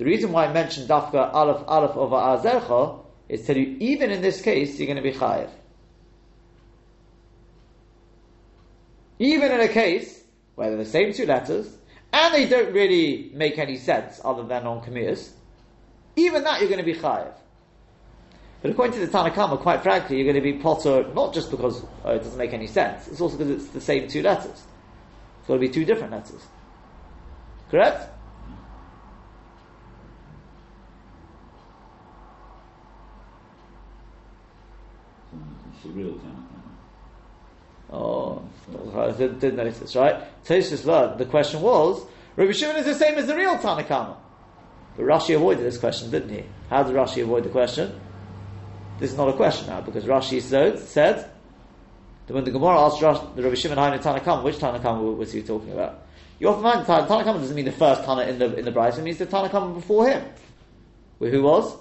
reason 0.00 0.32
why 0.32 0.46
I 0.46 0.52
mentioned 0.52 0.88
Dafka 0.88 1.32
Aleph 1.32 1.64
Aleph 1.66 1.96
over 1.96 2.16
Azercha 2.16 3.00
is 3.28 3.40
to 3.40 3.46
tell 3.46 3.56
you, 3.56 3.76
even 3.80 4.10
in 4.10 4.20
this 4.22 4.40
case, 4.42 4.78
you're 4.78 4.86
going 4.86 4.96
to 4.96 5.02
be 5.02 5.12
Chayev. 5.12 5.50
Even 9.18 9.50
in 9.52 9.60
a 9.60 9.68
case 9.68 10.22
where 10.54 10.68
they're 10.68 10.78
the 10.78 10.84
same 10.84 11.12
two 11.12 11.26
letters, 11.26 11.76
and 12.14 12.32
they 12.32 12.46
don't 12.46 12.72
really 12.72 13.28
make 13.34 13.58
any 13.58 13.76
sense 13.76 14.20
other 14.24 14.44
than 14.44 14.68
on 14.68 14.80
Kamias, 14.80 15.32
even 16.14 16.44
that 16.44 16.60
you're 16.60 16.68
going 16.68 16.78
to 16.78 16.84
be 16.84 16.94
Chayev. 16.94 17.34
But 18.62 18.70
according 18.70 18.94
to 18.94 19.04
the 19.04 19.12
Tanakhama, 19.12 19.58
quite 19.58 19.82
frankly, 19.82 20.16
you're 20.16 20.32
going 20.32 20.42
to 20.42 20.52
be 20.52 20.52
Potter 20.62 21.12
not 21.12 21.34
just 21.34 21.50
because 21.50 21.84
oh, 22.04 22.12
it 22.12 22.18
doesn't 22.18 22.38
make 22.38 22.52
any 22.52 22.68
sense, 22.68 23.08
it's 23.08 23.20
also 23.20 23.36
because 23.36 23.64
it's 23.64 23.72
the 23.72 23.80
same 23.80 24.06
two 24.06 24.22
letters. 24.22 24.62
It's 25.40 25.48
got 25.48 25.54
to 25.54 25.60
be 25.60 25.68
two 25.68 25.84
different 25.84 26.12
letters. 26.12 26.40
Correct? 27.68 28.08
It's 35.76 35.84
a 35.84 35.88
real 35.88 36.12
Tanakh. 36.12 36.53
Oh, 37.92 38.42
I 38.96 39.10
didn't, 39.12 39.56
notice 39.56 39.78
this, 39.78 39.96
right? 39.96 40.24
Tosfos 40.44 40.84
learned. 40.84 41.18
The 41.18 41.26
question 41.26 41.60
was, 41.60 42.04
Rabbi 42.36 42.52
Shimon 42.52 42.76
is 42.76 42.86
the 42.86 42.94
same 42.94 43.16
as 43.16 43.26
the 43.26 43.36
real 43.36 43.56
Tanakhama. 43.56 44.16
But 44.96 45.04
Rashi 45.04 45.36
avoided 45.36 45.64
this 45.64 45.78
question, 45.78 46.10
didn't 46.10 46.30
he? 46.30 46.44
How 46.70 46.82
did 46.82 46.94
Rashi 46.94 47.22
avoid 47.22 47.44
the 47.44 47.50
question? 47.50 48.00
This 48.98 49.10
is 49.10 49.16
not 49.16 49.28
a 49.28 49.32
question 49.32 49.68
now 49.68 49.80
because 49.80 50.04
Rashi 50.04 50.40
said, 50.40 50.78
said 50.78 51.30
that 52.26 52.32
when 52.32 52.44
the 52.44 52.50
Gemara 52.50 52.80
asked 52.80 53.02
Rash, 53.02 53.18
the 53.34 53.42
Rabbi 53.42 53.54
Shimon 53.54 53.78
Hainu 53.78 54.00
Tanakam, 54.00 54.42
which 54.42 54.56
Tanakam 54.56 55.16
was 55.16 55.32
he 55.32 55.42
talking 55.42 55.72
about? 55.72 56.02
You 56.38 56.48
often 56.48 56.84
find 56.84 57.06
Tanakam 57.06 57.38
doesn't 57.40 57.54
mean 57.54 57.64
the 57.64 57.72
first 57.72 58.04
Tana 58.04 58.22
in 58.22 58.38
the 58.38 58.56
in 58.56 58.64
the 58.64 58.70
Bryce, 58.70 58.98
it 58.98 59.02
means 59.02 59.18
the 59.18 59.26
Tanakam 59.26 59.74
before 59.74 60.08
him. 60.08 60.24
Well, 61.18 61.30
who 61.30 61.42
was? 61.42 61.76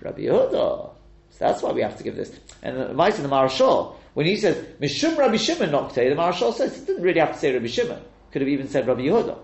Rabbi 0.00 0.22
Yehuda. 0.22 0.50
So 0.50 1.38
that's 1.38 1.62
why 1.62 1.72
we 1.72 1.82
have 1.82 1.96
to 1.96 2.04
give 2.04 2.16
this. 2.16 2.38
And 2.62 2.76
the 2.76 2.94
Mice 2.94 3.16
in 3.16 3.22
the 3.22 3.28
Maharshal, 3.28 3.96
when 4.14 4.26
he 4.26 4.36
says 4.36 4.56
Mishum 4.80 5.16
Rabbi 5.16 5.36
Shimon 5.36 5.70
Nokte, 5.70 5.94
the 5.94 6.14
Maharshal 6.14 6.52
says 6.54 6.78
he 6.78 6.84
didn't 6.84 7.02
really 7.02 7.20
have 7.20 7.32
to 7.32 7.38
say 7.38 7.52
Rabbi 7.52 7.66
Shimon. 7.66 8.02
Could 8.30 8.42
have 8.42 8.48
even 8.48 8.68
said 8.68 8.86
Rabbi 8.86 9.02
Yehuda. 9.02 9.38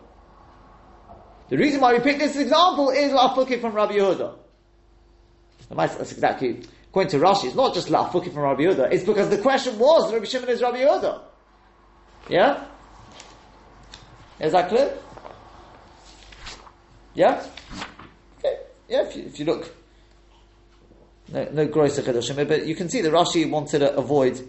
The 1.49 1.57
reason 1.57 1.81
why 1.81 1.95
we 1.95 2.01
pick 2.01 2.19
this 2.19 2.37
example 2.37 2.91
is 2.91 3.13
Lafuki 3.13 3.61
from 3.61 3.75
Rabbi 3.75 3.95
Yehuda. 3.95 4.35
That's 5.71 6.13
exactly 6.13 6.63
according 6.91 7.11
to 7.11 7.19
Rashi, 7.19 7.45
it's 7.47 7.55
not 7.55 7.75
just 7.75 7.89
La'afuki 7.89 8.33
from 8.33 8.43
Rabbi 8.43 8.63
Yehuda, 8.63 8.93
it's 8.93 9.05
because 9.05 9.29
the 9.31 9.39
question 9.39 9.79
was 9.79 10.13
Rabbi 10.13 10.25
Shimon 10.25 10.49
is 10.49 10.63
Rabbi 10.63 10.79
Yehuda. 10.79 11.21
Yeah? 12.29 12.65
Is 14.41 14.53
that 14.53 14.69
clear? 14.69 14.97
Yeah? 17.15 17.45
Okay. 18.39 18.59
Yeah, 18.89 19.03
if 19.07 19.17
you, 19.17 19.23
if 19.25 19.39
you 19.39 19.45
look. 19.45 19.75
No, 21.31 21.47
no 21.53 21.67
gross 21.67 22.01
but 22.01 22.67
you 22.67 22.75
can 22.75 22.89
see 22.89 23.03
that 23.03 23.13
Rashi 23.13 23.49
wanted 23.51 23.81
to 23.81 23.95
avoid 23.97 24.49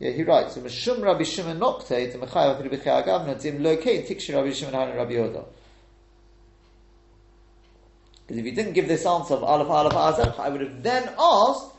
Yeah, 0.00 0.10
he 0.12 0.24
writes, 0.24 0.56
"Mishum 0.56 1.02
Rabbi 1.02 1.24
Shimon 1.24 1.60
Nokte 1.60 2.10
to 2.10 2.18
Mechayav 2.18 2.60
Rabbi 2.60 2.76
Chayagav 2.76 3.26
Nadzim 3.26 3.60
Lokei 3.60 4.08
Tikshi 4.08 4.34
Rabbi 4.34 4.50
Shimon 4.50 4.74
Han 4.74 4.96
Rabbi 4.96 5.12
Yoda." 5.12 5.44
Because 8.26 8.38
if 8.38 8.46
you 8.46 8.52
didn't 8.52 8.72
give 8.72 8.88
this 8.88 9.04
answer 9.04 9.34
of 9.34 9.44
Aleph 9.44 9.68
Aleph 9.68 9.92
Azar, 9.92 10.34
I 10.38 10.48
would 10.48 10.62
have 10.62 10.82
then 10.82 11.12
asked, 11.18 11.74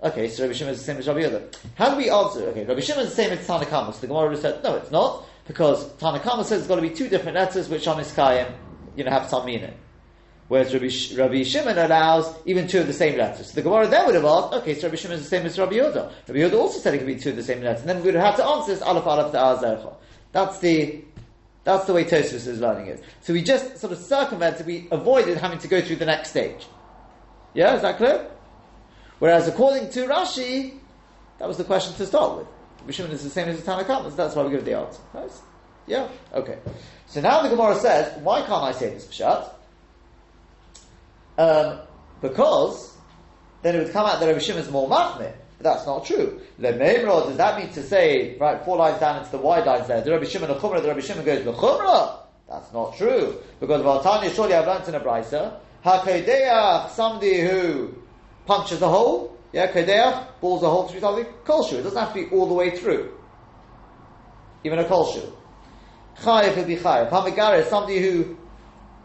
Okay, 0.00 0.28
so 0.28 0.44
Rabbi 0.44 0.54
Shimon 0.54 0.74
is 0.74 0.78
the 0.78 0.84
same 0.84 0.96
as 0.96 1.08
Rabbi 1.08 1.20
Yehuda. 1.22 1.56
How 1.74 1.90
do 1.90 1.96
we 1.96 2.08
answer? 2.08 2.48
Okay, 2.48 2.64
Rabbi 2.64 2.80
Shimon 2.80 3.04
is 3.04 3.10
the 3.10 3.16
same 3.16 3.30
as 3.32 3.46
Tanakama. 3.46 3.92
So 3.92 4.00
the 4.00 4.06
Gemara 4.08 4.36
said, 4.36 4.62
no, 4.62 4.76
it's 4.76 4.90
not, 4.92 5.24
because 5.46 5.88
Tanakama 5.94 6.44
says 6.44 6.60
it's 6.60 6.68
got 6.68 6.76
to 6.76 6.82
be 6.82 6.90
two 6.90 7.08
different 7.08 7.36
letters 7.36 7.68
which 7.68 7.86
on 7.88 7.96
Iskayim, 7.96 8.52
you 8.94 9.04
know, 9.04 9.10
have 9.10 9.28
some 9.28 9.44
meaning. 9.44 9.74
Whereas 10.48 10.72
Rabbi, 10.72 10.88
Rabbi 11.22 11.42
Shimon 11.42 11.76
allows 11.76 12.34
even 12.46 12.66
two 12.66 12.80
of 12.80 12.86
the 12.86 12.92
same 12.94 13.18
letters. 13.18 13.48
So 13.48 13.54
the 13.54 13.62
Gemara 13.62 13.86
then 13.86 14.06
would 14.06 14.14
have 14.14 14.24
asked, 14.24 14.54
okay, 14.54 14.74
so 14.74 14.88
Rabbi 14.88 14.96
Shimon 14.96 15.18
is 15.18 15.24
the 15.24 15.28
same 15.28 15.44
as 15.44 15.58
Rabbi 15.58 15.74
Yehuda. 15.74 16.10
Rabbi 16.26 16.40
Yehuda 16.40 16.54
also 16.54 16.78
said 16.78 16.94
it 16.94 16.98
could 16.98 17.06
be 17.06 17.18
two 17.18 17.30
of 17.30 17.36
the 17.36 17.42
same 17.42 17.60
letters. 17.60 17.82
And 17.82 17.90
then 17.90 17.98
we 17.98 18.04
would 18.04 18.14
have 18.14 18.36
to 18.36 18.44
answer 18.44 18.72
this 18.72 18.82
Aleph 18.82 19.06
Aleph 19.06 19.32
Ta'ar 19.32 19.96
That's 20.32 20.58
the, 20.60 21.04
that's 21.64 21.84
the 21.84 21.92
way 21.92 22.04
Tosfos 22.04 22.46
is 22.46 22.60
learning 22.60 22.86
it. 22.86 23.04
So 23.20 23.34
we 23.34 23.42
just 23.42 23.76
sort 23.76 23.92
of 23.92 23.98
circumvented, 23.98 24.66
we 24.66 24.88
avoided 24.90 25.36
having 25.36 25.58
to 25.58 25.68
go 25.68 25.82
through 25.82 25.96
the 25.96 26.06
next 26.06 26.30
stage. 26.30 26.66
Yeah, 27.52 27.76
is 27.76 27.82
that 27.82 27.98
clear? 27.98 28.26
Whereas 29.18 29.48
according 29.48 29.90
to 29.90 30.06
Rashi, 30.06 30.78
that 31.38 31.46
was 31.46 31.58
the 31.58 31.64
question 31.64 31.94
to 31.96 32.06
start 32.06 32.38
with. 32.38 32.46
Rabbi 32.80 32.92
Shimon 32.92 33.10
is 33.10 33.22
the 33.22 33.28
same 33.28 33.48
as 33.48 33.62
the 33.62 33.70
Tanakhama, 33.70 34.08
so 34.08 34.16
that's 34.16 34.34
why 34.34 34.44
we 34.44 34.50
give 34.50 34.64
the 34.64 34.78
answer. 34.78 35.00
Right? 35.12 35.30
Yeah? 35.86 36.08
Okay. 36.32 36.58
So 37.06 37.20
now 37.20 37.42
the 37.42 37.50
Gemara 37.50 37.74
says, 37.74 38.18
why 38.22 38.40
can't 38.40 38.62
I 38.62 38.72
say 38.72 38.90
this 38.90 39.06
pshat? 39.06 39.56
Um, 41.38 41.80
because 42.20 42.96
then 43.62 43.76
it 43.76 43.84
would 43.84 43.92
come 43.92 44.06
out 44.06 44.20
that 44.20 44.26
Rabbi 44.26 44.40
Shimon 44.40 44.62
is 44.62 44.70
more 44.70 44.88
machmir. 44.88 45.34
But 45.58 45.64
that's 45.64 45.86
not 45.86 46.04
true. 46.04 46.40
Lemeimro, 46.60 47.28
does 47.28 47.36
that 47.36 47.58
mean 47.58 47.72
to 47.72 47.82
say, 47.82 48.36
right, 48.38 48.62
four 48.64 48.76
lines 48.76 49.00
down 49.00 49.18
into 49.18 49.30
the 49.30 49.38
wide 49.38 49.64
lines 49.64 49.88
there, 49.88 50.00
the 50.00 50.10
Rabbi 50.10 50.24
Shimon 50.24 50.50
a 50.50 50.56
chumrah, 50.56 50.82
the 50.82 50.88
Rabbi 50.88 51.00
Shimon 51.00 51.24
goes 51.24 51.44
the 51.44 51.52
chumrah? 51.52 52.18
That's 52.48 52.72
not 52.72 52.96
true. 52.96 53.36
Because 53.60 53.82
Valtanya, 53.82 54.34
surely 54.34 54.54
I've 54.54 54.66
learned 54.66 54.88
in 54.88 54.94
a 54.94 55.00
brisa, 55.00 55.58
HaKodeach, 55.84 56.90
somebody 56.90 57.40
who 57.40 57.94
punctures 58.46 58.82
a 58.82 58.88
hole, 58.88 59.36
Yeah, 59.52 59.70
kodeach, 59.72 60.40
balls 60.40 60.62
a 60.62 60.68
hole 60.68 60.88
through 60.88 61.00
something, 61.00 61.26
kolshu. 61.44 61.74
It 61.74 61.82
doesn't 61.82 61.98
have 61.98 62.12
to 62.12 62.24
be 62.24 62.36
all 62.36 62.46
the 62.46 62.54
way 62.54 62.76
through. 62.76 63.12
Even 64.64 64.78
a 64.78 64.84
kolshu. 64.84 65.32
Chayiv 66.20 66.56
will 66.56 66.64
be 66.64 66.76
chayiv. 66.76 67.10
Hamigara 67.10 67.60
is 67.60 67.68
somebody 67.68 68.00
who 68.00 68.36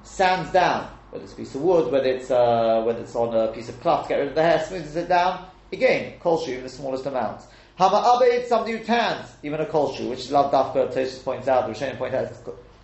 sands 0.03 0.51
down, 0.51 0.89
whether 1.13 1.25
it's 1.25 1.33
a 1.33 1.35
piece 1.35 1.53
of 1.53 1.61
wood, 1.61 1.91
whether 1.91 2.07
it's, 2.07 2.31
uh, 2.31 2.81
whether 2.83 3.01
it's 3.01 3.15
on 3.15 3.35
a 3.35 3.51
piece 3.51 3.69
of 3.69 3.79
cloth 3.81 4.07
to 4.07 4.09
get 4.09 4.15
rid 4.17 4.29
of 4.29 4.35
the 4.35 4.41
hair, 4.41 4.65
smooths 4.67 4.95
it 4.95 5.07
down. 5.07 5.45
Again, 5.71 6.19
kolshu, 6.19 6.49
even 6.49 6.63
the 6.63 6.69
smallest 6.69 7.05
amount. 7.05 7.41
Hama 7.77 8.17
abed, 8.17 8.47
somebody 8.47 8.71
who 8.77 8.83
tans, 8.83 9.29
even 9.43 9.59
a 9.59 9.65
kolshu, 9.65 10.09
which 10.09 10.21
is 10.21 10.31
dafka, 10.31 10.91
Tosfos 10.91 11.23
points 11.23 11.47
out, 11.47 11.67
the 11.67 11.73
Rishonim 11.73 11.99
point 11.99 12.15
out, 12.15 12.31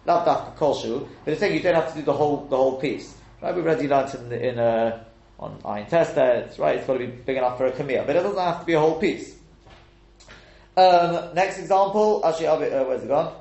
lav 0.06 0.28
dafka 0.28 0.56
kolshu, 0.56 1.08
but 1.26 1.32
it's 1.32 1.39
saying 1.39 1.56
you 1.56 1.62
don't 1.62 1.74
have 1.74 1.92
to 1.92 1.98
do 1.98 2.06
the 2.06 2.13
whole, 2.13 2.46
the 2.46 2.56
whole 2.56 2.80
piece. 2.80 3.15
Right, 3.42 3.56
we've 3.56 3.65
already 3.65 3.88
learned 3.88 4.13
in, 4.13 4.32
in 4.32 4.60
uh, 4.60 5.04
on 5.39 5.60
iron 5.65 5.88
it's 5.92 6.60
right, 6.60 6.78
it's 6.78 6.86
got 6.86 6.94
to 6.94 7.00
be 7.00 7.08
big 7.08 7.38
enough 7.38 7.58
for 7.58 7.65
a 7.65 7.72
kamir, 7.72 8.06
but 8.06 8.15
it 8.15 8.22
doesn't 8.22 8.38
have 8.38 8.60
to 8.60 8.65
be 8.65 8.74
a 8.74 8.80
whole 8.80 9.00
piece. 9.00 9.38
Um, 10.78 11.34
next 11.34 11.58
example, 11.58 12.22
actually, 12.24 12.48
uh, 12.48 12.84
where's 12.84 13.02
it 13.02 13.08
gone? 13.08 13.34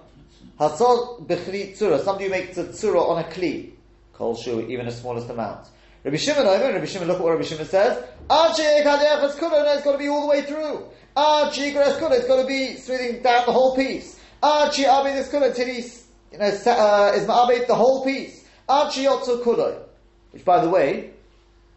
Hasod 0.59 1.27
b'chli 1.27 1.77
tzura, 1.77 2.03
somebody 2.03 2.25
who 2.25 2.31
makes 2.31 2.57
a 2.57 2.65
tzura 2.65 3.07
on 3.07 3.23
a 3.23 3.27
kli, 3.29 3.73
kol 4.19 4.35
shu, 4.37 4.61
even 4.69 4.85
the 4.87 4.93
smallest 4.93 5.31
amount. 5.31 5.69
Rabbi 6.05 6.17
Shimon, 6.17 6.45
Rabbi 6.45 6.85
Shimon, 6.85 7.07
look 7.07 7.19
at 7.19 7.23
what 7.23 7.31
Rabbi 7.31 7.45
Shimon 7.45 7.67
says. 7.67 8.05
It's 8.31 9.85
got 9.85 9.93
to 9.93 9.99
be 9.99 10.09
all 10.09 10.23
the 10.23 10.27
way 10.27 10.43
through. 10.43 10.87
It's 11.17 12.27
got 12.27 12.43
to 12.43 12.47
be 12.47 12.77
smoothing 12.77 13.23
down 13.23 13.47
the 13.47 13.53
whole 13.53 13.77
piece. 13.77 14.19
Archie 14.43 14.85
Abed 14.85 15.17
is 15.17 15.29
Kula 15.29 15.55
till 15.55 15.67
he's, 15.67 16.07
you 16.33 16.39
know, 16.39 16.47
uh, 16.47 17.13
is 17.15 17.27
Ma'abed 17.27 17.67
the 17.67 17.75
whole 17.75 18.05
piece. 18.05 18.45
Archie 18.69 19.05
Yotzu. 19.05 19.85
Which, 20.31 20.45
by 20.45 20.61
the 20.61 20.69
way, 20.69 21.11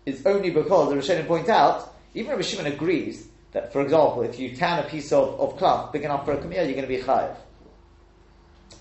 is 0.06 0.26
only 0.26 0.50
because, 0.50 0.90
the 0.90 0.96
Rishonim 0.96 1.28
point 1.28 1.50
out, 1.50 1.94
even 2.14 2.32
Rabbi 2.32 2.42
Shimon 2.42 2.72
agrees 2.72 3.28
that, 3.54 3.72
for 3.72 3.82
example, 3.82 4.24
if 4.24 4.40
you 4.40 4.56
tan 4.56 4.80
a 4.80 4.84
piece 4.84 5.12
of, 5.12 5.40
of 5.40 5.58
cloth 5.58 5.92
big 5.92 6.04
enough 6.04 6.26
for 6.26 6.34
a 6.34 6.38
kamiyah, 6.38 6.66
you're 6.66 6.74
going 6.74 6.82
to 6.82 6.88
be 6.88 6.98
chayiv. 6.98 7.36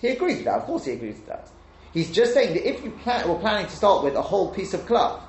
He 0.01 0.09
agrees 0.09 0.37
with 0.37 0.45
that, 0.47 0.61
of 0.61 0.65
course 0.65 0.85
he 0.85 0.93
agrees 0.93 1.17
with 1.17 1.27
that. 1.27 1.49
He's 1.93 2.11
just 2.11 2.35
saying 2.35 2.55
that 2.55 2.69
if 2.69 2.85
you 2.85 2.91
plan, 2.91 3.29
were 3.29 3.37
planning 3.37 3.67
to 3.67 3.77
start 3.77 4.05
with 4.05 4.15
a 4.15 4.23
whole 4.23 4.53
piece 4.55 4.75
of 4.75 4.87
cloth, 4.87 5.23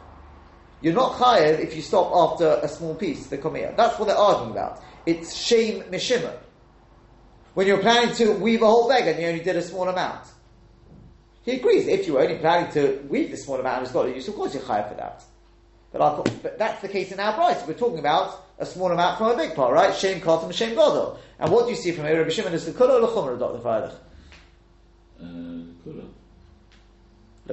you're 0.82 0.94
not 0.94 1.14
chayiv 1.14 1.60
if 1.60 1.76
you 1.76 1.82
stop 1.82 2.12
after 2.14 2.60
a 2.64 2.68
small 2.68 2.96
piece, 2.96 3.28
the 3.28 3.38
kamiyah. 3.38 3.76
That's 3.76 4.00
what 4.00 4.08
they're 4.08 4.18
arguing 4.18 4.52
about 4.52 4.82
it's 5.06 5.36
shame 5.36 5.84
mishima. 5.84 6.38
When 7.54 7.68
you're 7.68 7.80
planning 7.80 8.16
to 8.16 8.34
weave 8.34 8.62
a 8.62 8.68
whole 8.68 8.88
bag 8.88 9.08
and 9.08 9.20
you 9.20 9.28
only 9.28 9.44
did 9.44 9.56
a 9.56 9.62
small 9.62 9.88
amount. 9.90 10.28
He 11.44 11.54
agrees, 11.54 11.88
if 11.88 12.08
you 12.08 12.14
were 12.14 12.22
only 12.22 12.38
planning 12.38 12.72
to 12.74 13.04
weave 13.10 13.32
the 13.32 13.38
small 13.38 13.60
amount 13.60 13.78
and 13.78 13.86
it's 13.86 13.94
got 13.94 14.06
a 14.06 14.10
use, 14.10 14.28
of 14.28 14.36
course 14.36 14.54
you're 14.54 14.64
higher 14.64 14.88
for 14.88 14.96
that. 14.96 15.24
But, 15.92 16.24
but 16.42 16.58
that's 16.58 16.82
the 16.82 16.88
case 16.88 17.12
in 17.12 17.20
our 17.20 17.34
price. 17.34 17.66
We're 17.68 17.74
talking 17.74 18.00
about 18.00 18.46
a 18.60 18.66
small 18.66 18.92
amount 18.92 19.18
from 19.18 19.32
a 19.32 19.36
big 19.36 19.56
part, 19.56 19.74
right? 19.74 19.94
Shame 19.94 20.22
kotam, 20.22 20.54
shame 20.54 20.76
godel. 20.76 21.18
And 21.40 21.52
what 21.52 21.66
do 21.66 21.72
you 21.72 21.76
see 21.76 21.92
from 21.92 22.06
here, 22.06 22.18
Rabbi 22.20 22.30
Shimon, 22.30 22.54
is 22.54 22.66
the 22.66 22.72
kula 22.72 23.06
chumrah, 23.10 23.38
Dr. 23.38 23.60
Freilich? 23.60 23.96
Uh, 25.20 25.98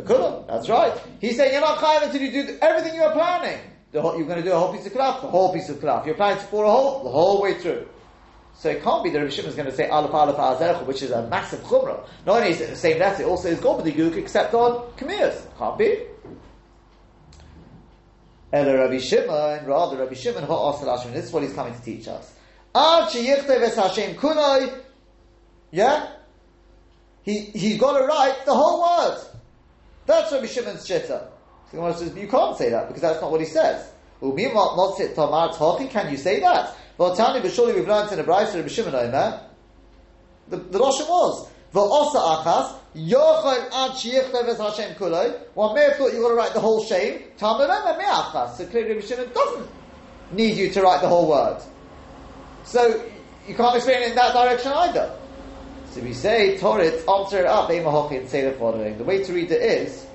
the 0.05 0.45
that's 0.47 0.69
right. 0.69 1.01
He's 1.21 1.37
saying 1.37 1.53
you're 1.53 1.61
not 1.61 1.79
chayav 1.79 2.05
until 2.05 2.23
you 2.23 2.31
do 2.31 2.59
everything 2.61 2.95
you 2.95 3.03
are 3.03 3.13
planning. 3.13 3.61
Whole, 3.95 4.19
you're 4.19 4.27
going 4.27 4.39
to 4.39 4.45
do 4.45 4.53
a 4.53 4.59
whole 4.59 4.73
piece 4.73 4.87
of 4.87 4.93
cloth, 4.93 5.23
the 5.23 5.29
whole 5.29 5.53
piece 5.53 5.69
of 5.71 5.81
cloth. 5.81 6.05
You're 6.07 6.15
planning 6.15 6.41
to 6.41 6.47
pour 6.49 6.65
a 6.65 6.71
hole, 6.71 7.05
the 7.05 7.11
whole 7.11 7.41
way 7.41 7.55
through. 7.55 7.89
So 8.55 8.69
it 8.71 8.83
can't 8.83 9.05
be 9.05 9.11
that 9.11 9.19
Rabbi 9.19 9.31
Shimon 9.31 9.51
is 9.51 9.57
going 9.57 9.71
to 9.71 9.75
say 9.75 9.89
Aleph 9.89 10.13
Aleph 10.13 10.37
Azercha, 10.37 10.85
which 10.85 11.01
is 11.03 11.11
a 11.11 11.27
massive 11.29 11.61
chumrah. 11.61 12.07
Not 12.27 12.39
only 12.39 12.51
is 12.51 12.61
it 12.61 12.71
the 12.71 12.77
same 12.77 12.99
letter, 12.99 13.23
it 13.23 13.27
also 13.27 13.49
is 13.49 13.61
Gobbledyguk 13.61 14.17
except 14.17 14.53
on 14.53 14.93
Kamirs. 14.97 15.47
Can't 15.57 15.79
be. 15.79 16.03
Ela 18.53 18.79
Rabbi 18.79 18.99
Shimon, 18.99 19.65
rather 19.65 19.97
Rabbi 19.97 20.15
Shimon 20.15 20.45
This 21.13 21.27
is 21.27 21.33
what 21.33 21.43
he's 21.43 21.55
coming 21.55 21.75
to 21.75 21.81
teach 21.83 22.09
us. 22.09 22.35
Ad 22.75 23.11
sheyichtei 23.11 23.61
ves 23.61 23.77
Hashem 23.77 24.17
kunai. 24.17 24.77
Yeah? 25.71 26.11
He, 27.23 27.41
he's 27.41 27.79
got 27.79 27.99
to 27.99 28.07
write 28.07 28.45
the 28.45 28.55
whole 28.55 28.81
word. 28.83 29.19
That's 30.09 30.33
Rabbi 30.33 30.47
Shimon's 30.47 30.89
shitta. 30.89 31.27
So 31.71 31.77
the 31.77 31.93
says, 31.93 32.17
you 32.17 32.29
can't 32.29 32.57
say 32.57 32.71
that 32.71 32.89
because 32.89 33.03
that's 33.03 33.21
not 33.21 33.31
what 33.31 33.41
he 33.41 33.47
says. 33.47 33.91
Can 34.21 34.39
you 34.39 36.17
say 36.17 36.41
that? 36.41 36.77
Well, 36.97 37.35
me, 37.35 37.41
but 37.41 37.53
surely 37.53 37.75
we've 37.75 37.87
learned 37.87 38.11
in 38.11 38.17
the 38.17 38.25
Brayse 38.25 38.55
of 38.59 38.71
Shimon 38.71 38.95
Omer. 38.95 39.43
The, 40.49 40.57
the 40.57 40.79
Rosh 40.79 41.01
was, 41.01 41.51
V'osa 41.75 42.43
achas, 42.43 42.79
yochel 42.97 43.69
ad 43.71 43.91
Hashem. 44.59 44.95
One 45.53 45.75
may 45.75 45.83
have 45.83 45.97
thought 45.97 46.15
you 46.15 46.23
got 46.23 46.29
to 46.31 46.35
write 46.35 46.55
the 46.55 46.61
whole 46.61 46.83
shame. 46.83 47.25
Talmud 47.37 47.69
Omer 47.69 47.99
me 47.99 48.05
achas. 48.05 48.57
So 48.57 48.67
clearly 48.67 48.95
Rabbi 48.95 49.07
Shimon 49.07 49.31
doesn't 49.35 49.69
need 50.33 50.57
you 50.57 50.71
to 50.71 50.81
write 50.81 51.03
the 51.03 51.09
whole 51.09 51.29
word. 51.29 51.61
So, 52.65 53.05
you 53.47 53.55
can't 53.55 53.77
explain 53.77 54.05
it 54.05 54.09
in 54.09 54.15
that 54.15 54.33
direction 54.33 54.73
either. 54.73 55.19
So 55.99 56.05
we 56.05 56.13
say, 56.13 56.57
Torit, 56.57 57.09
answer 57.13 57.41
it 57.41 57.47
up, 57.47 57.71
and 57.71 58.29
say 58.29 58.43
the 58.43 58.53
following. 58.53 58.99
The 58.99 59.05
way 59.05 59.25
to 59.25 59.33
read 59.33 59.51
it 59.51 59.61
is, 59.61 60.07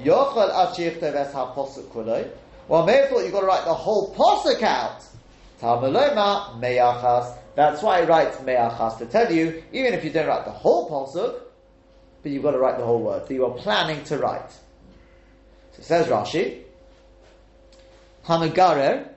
Yochel 0.00 0.50
Ashir 0.50 0.90
Teves 0.98 1.30
HaPosuk 1.30 1.84
Kuloi. 1.90 2.28
Well, 2.66 2.84
therefore 2.84 3.22
you've 3.22 3.30
got 3.30 3.42
to 3.42 3.46
write 3.46 3.64
the 3.64 3.74
whole 3.74 4.12
Posuk 4.12 4.60
out. 4.64 5.04
Meyachas. 5.60 7.36
That's 7.54 7.80
why 7.80 8.00
I 8.00 8.06
write 8.06 8.32
Meyachas 8.44 8.98
to 8.98 9.06
tell 9.06 9.32
you, 9.32 9.62
even 9.72 9.94
if 9.94 10.02
you 10.04 10.10
don't 10.10 10.26
write 10.26 10.44
the 10.44 10.50
whole 10.50 10.90
Posuk, 10.90 11.42
but 12.24 12.32
you've 12.32 12.42
got 12.42 12.50
to 12.52 12.58
write 12.58 12.78
the 12.78 12.84
whole 12.84 13.00
word 13.00 13.28
that 13.28 13.32
you 13.32 13.46
are 13.46 13.56
planning 13.56 14.02
to 14.06 14.18
write. 14.18 14.50
So 15.74 15.82
says 15.82 16.08
Rashi, 16.08 16.62
Hamagarer, 18.26 19.10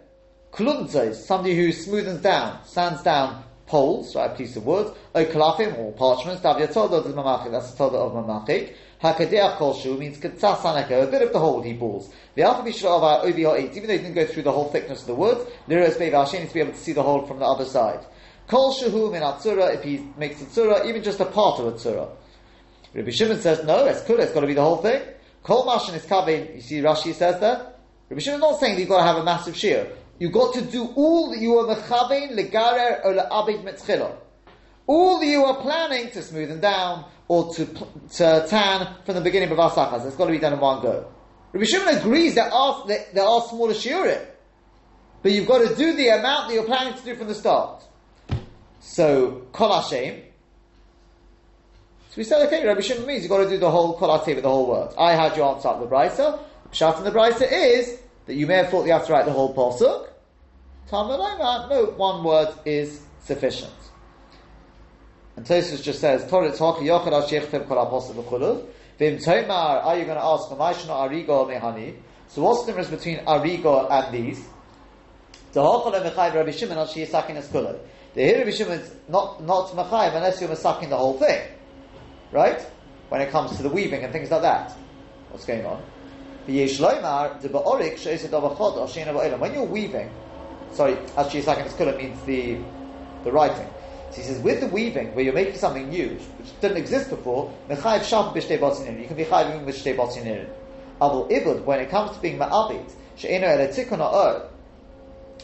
Klunzes, 0.51 1.15
somebody 1.15 1.55
who 1.55 1.69
smoothens 1.69 2.21
down, 2.21 2.63
sands 2.65 3.01
down 3.01 3.45
poles, 3.71 4.15
right, 4.15 4.37
piece 4.37 4.57
of 4.57 4.65
wood, 4.65 4.93
or 5.15 5.23
kalafim, 5.23 5.79
or 5.79 5.93
parchments, 5.93 6.41
that's 6.43 6.59
the 6.59 6.73
toda 6.73 6.97
of 6.97 8.13
mamachik, 8.13 8.75
Hakadeach 9.01 9.57
kolshu 9.57 9.97
means 9.97 10.17
ketzasaneka, 10.19 11.07
a 11.07 11.07
bit 11.07 11.21
of 11.21 11.31
the 11.33 11.39
hole 11.39 11.61
he 11.61 11.73
balls. 11.73 12.13
The 12.35 12.43
alpha 12.43 12.61
bishra 12.69 12.85
of 12.85 13.03
our 13.03 13.25
ovi 13.25 13.45
ha'etz, 13.45 13.75
even 13.77 13.87
though 13.87 13.97
he 13.97 14.03
didn't 14.03 14.13
go 14.13 14.25
through 14.27 14.43
the 14.43 14.51
whole 14.51 14.69
thickness 14.69 15.01
of 15.01 15.07
the 15.07 15.15
wood, 15.15 15.47
liros 15.67 15.93
beivashin 15.93 16.47
to 16.47 16.53
be 16.53 16.59
able 16.59 16.73
to 16.73 16.77
see 16.77 16.91
the 16.91 17.01
hole 17.01 17.25
from 17.25 17.39
the 17.39 17.45
other 17.45 17.65
side. 17.65 18.05
Kolshu 18.47 19.11
min 19.11 19.21
atzura, 19.23 19.73
if 19.73 19.83
he 19.83 20.05
makes 20.17 20.41
a 20.41 20.45
tzura, 20.45 20.85
even 20.85 21.01
just 21.01 21.21
a 21.21 21.25
part 21.25 21.59
of 21.59 21.67
a 21.67 21.71
tzura. 21.71 22.09
Rabbi 22.93 23.09
Shimon 23.09 23.39
says, 23.39 23.63
no, 23.63 23.85
it's 23.85 24.01
kula, 24.01 24.19
it's 24.19 24.33
got 24.33 24.41
to 24.41 24.47
be 24.47 24.53
the 24.53 24.61
whole 24.61 24.77
thing. 24.77 25.01
Kol 25.43 25.65
mashin 25.65 25.95
is 25.95 26.05
kavin, 26.05 26.55
you 26.55 26.61
see 26.61 26.81
Rashi 26.81 27.13
says 27.13 27.39
that? 27.39 27.79
Rabbi 28.09 28.19
Shimon's 28.19 28.41
not 28.41 28.59
saying 28.59 28.75
that 28.75 28.81
you've 28.81 28.89
got 28.89 28.97
to 28.97 29.03
have 29.03 29.17
a 29.17 29.23
massive 29.23 29.55
shear. 29.55 29.87
You've 30.21 30.33
got 30.33 30.53
to 30.53 30.61
do 30.61 30.85
all 30.95 31.31
that 31.31 31.39
you 31.39 31.57
are 31.57 31.75
mechavein, 31.75 32.37
legarer, 32.37 33.03
or 33.03 33.15
le'abed 33.15 33.63
metzchila. 33.63 34.15
All 34.85 35.19
that 35.19 35.25
you 35.25 35.43
are 35.43 35.59
planning 35.63 36.11
to 36.11 36.21
smooth 36.21 36.49
them 36.49 36.59
down, 36.59 37.05
or 37.27 37.51
to, 37.55 37.65
to 37.65 38.45
tan 38.47 38.97
from 39.03 39.15
the 39.15 39.21
beginning 39.21 39.49
of 39.49 39.57
Asachas. 39.57 40.05
It's 40.05 40.15
got 40.15 40.27
to 40.27 40.31
be 40.31 40.37
done 40.37 40.53
in 40.53 40.59
one 40.59 40.83
go. 40.83 41.11
Rabbi 41.53 41.65
Shimon 41.65 41.97
agrees 41.97 42.35
that 42.35 42.53
are, 42.53 42.85
that 42.85 43.15
there 43.15 43.23
are 43.23 43.41
smaller 43.47 43.73
shiurim, 43.73 44.23
but 45.23 45.31
you've 45.31 45.47
got 45.47 45.67
to 45.67 45.75
do 45.75 45.95
the 45.95 46.09
amount 46.09 46.49
that 46.49 46.53
you're 46.53 46.65
planning 46.65 46.93
to 46.93 47.03
do 47.03 47.15
from 47.15 47.27
the 47.27 47.33
start. 47.33 47.83
So, 48.79 49.47
Kol 49.53 49.73
Hashem. 49.73 50.21
So 52.09 52.17
we 52.17 52.23
said, 52.25 52.45
okay, 52.45 52.63
Rabbi 52.63 52.81
Shimon 52.81 53.07
means 53.07 53.23
you've 53.23 53.31
got 53.31 53.43
to 53.43 53.49
do 53.49 53.57
the 53.57 53.71
whole 53.71 53.97
Kol 53.97 54.19
Hashem, 54.19 54.39
the 54.39 54.47
whole 54.47 54.67
word. 54.67 54.93
I 54.99 55.13
had 55.15 55.35
you 55.35 55.41
answer 55.41 55.69
up 55.69 55.79
the 55.79 55.87
Brisa. 55.87 56.37
In 56.99 57.03
the 57.05 57.11
Brisa 57.11 57.51
is 57.51 57.97
that 58.27 58.35
you 58.35 58.45
may 58.45 58.57
have 58.57 58.69
thought 58.69 58.85
you 58.85 58.91
have 58.91 59.07
to 59.07 59.13
write 59.13 59.25
the 59.25 59.33
whole 59.33 59.55
Pasuk. 59.55 60.09
Talmud 60.87 61.19
no, 61.69 61.93
one 61.97 62.23
word 62.23 62.53
is 62.65 63.01
sufficient. 63.19 63.73
And 65.35 65.45
Tosfos 65.45 65.81
just 65.81 65.99
says, 66.01 66.23
Torit 66.29 66.57
Hochi 66.57 66.81
Yochad 66.81 67.13
Ashechtem 67.13 67.67
Kol 67.67 67.77
Apostle 67.79 68.23
V'chuluv. 68.23 68.65
Vim 68.99 69.17
Tomar, 69.17 69.79
are 69.79 69.97
you 69.97 70.05
going 70.05 70.17
to 70.17 70.23
ask, 70.23 70.49
Mamashna 70.49 71.09
Arigo 71.09 71.47
Mehani? 71.47 71.95
So 72.27 72.43
what's 72.43 72.61
the 72.61 72.67
difference 72.67 72.89
between 72.89 73.19
Arigo 73.25 73.89
and 73.89 74.13
these? 74.13 74.45
The 75.53 75.61
Hochal 75.61 75.95
and 75.95 76.05
Mechayv 76.05 76.35
Rabbi 76.35 76.51
Shimon 76.51 76.77
al 76.77 76.87
Shiyasakin 76.87 77.37
is 77.37 77.47
Kulov. 77.47 77.79
The 78.13 78.23
here 78.23 78.39
Rabbi 78.39 78.51
Shimon 78.51 78.79
is 78.79 78.93
not, 79.07 79.43
not 79.43 79.69
Mechayv 79.69 80.15
unless 80.15 80.39
you're 80.41 80.49
Masakin 80.49 80.89
the 80.89 80.97
whole 80.97 81.17
thing. 81.17 81.41
Right? 82.31 82.61
When 83.09 83.21
it 83.21 83.31
comes 83.31 83.57
to 83.57 83.63
the 83.63 83.69
weaving 83.69 84.03
and 84.03 84.13
things 84.13 84.29
like 84.29 84.41
that. 84.43 84.73
What's 85.29 85.45
going 85.45 85.65
on? 85.65 85.83
When 86.45 86.55
you're 89.53 89.63
weaving, 89.63 90.13
sorry, 90.73 90.97
actually, 91.17 91.41
second 91.41 91.67
is 91.67 91.73
kula 91.73 91.97
means 91.97 92.21
the 92.23 92.57
the 93.23 93.31
writing. 93.31 93.67
So 94.11 94.17
he 94.17 94.23
says, 94.23 94.39
with 94.39 94.59
the 94.59 94.67
weaving, 94.67 95.15
where 95.15 95.23
you're 95.23 95.33
making 95.33 95.55
something 95.55 95.87
new, 95.87 96.09
which 96.09 96.59
didn't 96.59 96.77
exist 96.77 97.09
before. 97.09 97.51
You 97.69 97.77
can 97.77 98.01
be 98.01 98.03
chayiv 98.03 98.33
with 98.33 99.75
shtei 99.75 99.95
botzinirin. 99.95 100.49
Abul 100.99 101.29
ibud, 101.29 101.63
when 101.63 101.79
it 101.79 101.89
comes 101.89 102.11
to 102.11 102.21
being 102.21 102.37
ma'abit, 102.37 102.91
she'eno 103.15 103.47
eletikon 103.47 103.99
or 103.99 104.49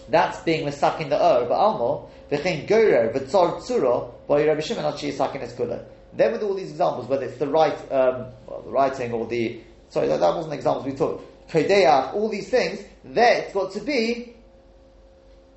that's 0.09 0.39
being 0.41 0.67
misakin 0.67 1.09
the 1.09 1.15
ur, 1.15 1.45
but 1.47 1.55
almo, 1.55 2.09
v'chein 2.29 2.67
gorer, 2.67 3.13
v'tzor 3.13 3.61
tzuro, 3.61 4.11
by 4.27 4.45
Rabbi 4.45 4.61
Shimon 4.61 4.85
al 4.85 4.97
sakin 4.97 5.41
kula. 5.41 5.85
Then 6.13 6.31
with 6.33 6.43
all 6.43 6.53
these 6.53 6.71
examples, 6.71 7.07
whether 7.07 7.25
it's 7.25 7.37
the 7.37 7.47
right, 7.47 7.77
um, 7.91 8.27
well, 8.47 8.63
the 8.65 8.71
writing 8.71 9.11
or 9.13 9.27
the, 9.27 9.61
sorry, 9.89 10.07
that, 10.07 10.19
that 10.19 10.35
wasn't 10.35 10.53
examples 10.53 10.85
we 10.85 10.93
took. 10.93 11.23
Kodeach, 11.49 12.13
all 12.13 12.29
these 12.29 12.49
things, 12.49 12.83
there 13.05 13.43
it's 13.43 13.53
got 13.53 13.71
to 13.73 13.79
be 13.81 14.33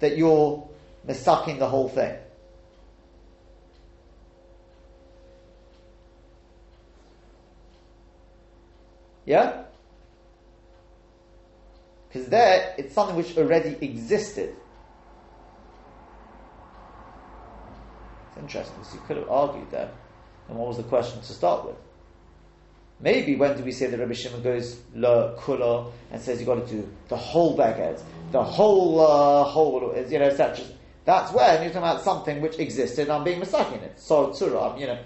that 0.00 0.16
you're 0.16 0.68
misaking 1.06 1.58
the 1.58 1.68
whole 1.68 1.88
thing. 1.88 2.16
Yeah? 9.24 9.62
Because 12.08 12.28
there, 12.28 12.74
it's 12.76 12.92
something 12.92 13.14
which 13.14 13.36
already 13.36 13.76
existed. 13.80 14.56
It's 18.28 18.38
interesting, 18.38 18.74
because 18.78 18.94
you 18.94 19.00
could 19.06 19.18
have 19.18 19.28
argued 19.28 19.70
that. 19.70 19.94
And 20.48 20.58
what 20.58 20.66
was 20.66 20.78
the 20.78 20.82
question 20.82 21.20
to 21.20 21.32
start 21.32 21.64
with? 21.64 21.76
Maybe 23.02 23.36
when 23.36 23.56
do 23.56 23.64
we 23.64 23.72
say 23.72 23.86
that 23.86 23.98
Rabbi 23.98 24.12
Shimon 24.12 24.42
goes 24.42 24.78
la 24.94 25.34
kula 25.36 25.90
and 26.10 26.20
says 26.20 26.38
you've 26.38 26.46
got 26.46 26.66
to 26.66 26.70
do 26.70 26.88
the 27.08 27.16
whole 27.16 27.56
beged, 27.56 28.02
the 28.30 28.42
whole 28.42 29.00
uh, 29.00 29.44
whole 29.44 29.94
you 30.08 30.18
know 30.18 30.26
etc. 30.26 30.64
That's 31.06 31.32
when 31.32 31.62
you're 31.62 31.72
talking 31.72 31.88
about 31.88 32.02
something 32.02 32.42
which 32.42 32.58
existed 32.58 33.04
and 33.04 33.12
I'm 33.12 33.24
being 33.24 33.40
mistaken 33.40 33.80
it. 33.80 33.98
So 33.98 34.28
tzura, 34.28 34.78
you 34.78 34.86
know. 34.86 34.98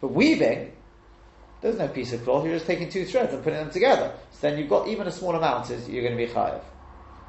But 0.00 0.12
weaving, 0.12 0.72
there's 1.60 1.78
no 1.78 1.88
piece 1.88 2.14
of 2.14 2.24
cloth. 2.24 2.44
You're 2.44 2.54
just 2.54 2.66
taking 2.66 2.88
two 2.88 3.04
threads 3.04 3.34
and 3.34 3.44
putting 3.44 3.58
them 3.58 3.70
together. 3.70 4.14
So 4.32 4.48
then 4.48 4.58
you've 4.58 4.70
got 4.70 4.88
even 4.88 5.06
a 5.06 5.12
small 5.12 5.34
amount 5.34 5.70
is 5.70 5.88
you're 5.90 6.02
going 6.02 6.16
to 6.16 6.26
be 6.26 6.32
chayav. 6.32 6.62